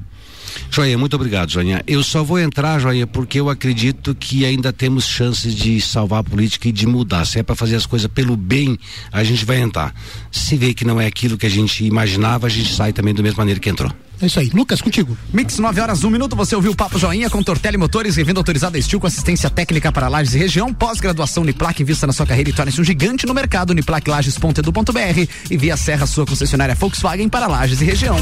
Joinha, 0.70 0.96
muito 0.96 1.14
obrigado, 1.14 1.50
Joinha. 1.50 1.82
Eu 1.86 2.02
só 2.02 2.22
vou 2.22 2.38
entrar, 2.38 2.78
Joinha, 2.78 3.06
porque 3.06 3.40
eu 3.40 3.48
acredito 3.48 4.14
que 4.14 4.44
ainda 4.44 4.72
temos 4.72 5.06
chances 5.06 5.54
de 5.54 5.80
salvar 5.80 6.20
a 6.20 6.24
política 6.24 6.68
e 6.68 6.72
de 6.72 6.86
mudar. 6.86 7.24
Se 7.24 7.38
é 7.38 7.42
para 7.42 7.54
fazer 7.54 7.76
as 7.76 7.86
coisas 7.86 8.08
pelo 8.08 8.36
bem, 8.36 8.78
a 9.12 9.24
gente 9.24 9.44
vai 9.44 9.60
entrar. 9.60 9.94
Se 10.30 10.56
vê 10.56 10.74
que 10.74 10.84
não 10.84 11.00
é 11.00 11.06
aquilo 11.06 11.36
que 11.36 11.46
a 11.46 11.50
gente 11.50 11.84
imaginava, 11.84 12.46
a 12.46 12.50
gente 12.50 12.72
sai 12.72 12.92
também 12.92 13.14
da 13.14 13.22
mesma 13.22 13.38
maneira 13.38 13.60
que 13.60 13.68
entrou. 13.68 13.92
É 14.22 14.26
isso 14.26 14.38
aí. 14.38 14.50
Lucas, 14.52 14.82
contigo. 14.82 15.16
Mix 15.32 15.58
9 15.58 15.80
horas, 15.80 16.04
1 16.04 16.06
um 16.06 16.10
minuto. 16.10 16.36
Você 16.36 16.54
ouviu 16.54 16.72
o 16.72 16.76
Papo 16.76 16.98
Joinha 16.98 17.30
com 17.30 17.42
Tortelli 17.42 17.78
Motores, 17.78 18.16
revenda 18.16 18.38
autorizada 18.38 18.78
Estil 18.78 19.00
com 19.00 19.06
assistência 19.06 19.48
técnica 19.48 19.90
para 19.90 20.08
lajes 20.08 20.34
e 20.34 20.38
região. 20.38 20.74
Pós-graduação 20.74 21.42
Uniplac, 21.42 21.80
invista 21.82 22.06
na 22.06 22.12
sua 22.12 22.26
carreira 22.26 22.50
e 22.50 22.52
torne-se 22.52 22.80
um 22.80 22.84
gigante 22.84 23.26
no 23.26 23.32
mercado. 23.32 23.70
Uniplaclages.edu.br 23.70 25.28
e 25.50 25.56
via 25.56 25.76
Serra, 25.76 26.06
sua 26.06 26.26
concessionária 26.26 26.74
Volkswagen 26.74 27.28
para 27.28 27.46
lajes 27.46 27.80
e 27.80 27.84
região. 27.84 28.16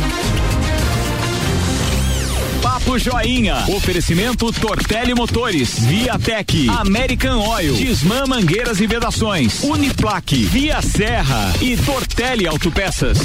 Papo 2.63 2.99
Joinha. 2.99 3.65
Oferecimento 3.69 4.53
Tortelli 4.53 5.15
Motores, 5.15 5.79
Viatec, 5.81 6.69
American 6.69 7.39
Oil, 7.39 7.75
Disman 7.75 8.27
Mangueiras 8.27 8.81
e 8.81 8.87
Vedações, 8.87 9.63
Uniplaque, 9.63 10.45
Via 10.45 10.83
Serra 10.83 11.53
e 11.61 11.77
Tortelli 11.77 12.47
Autopeças. 12.47 13.19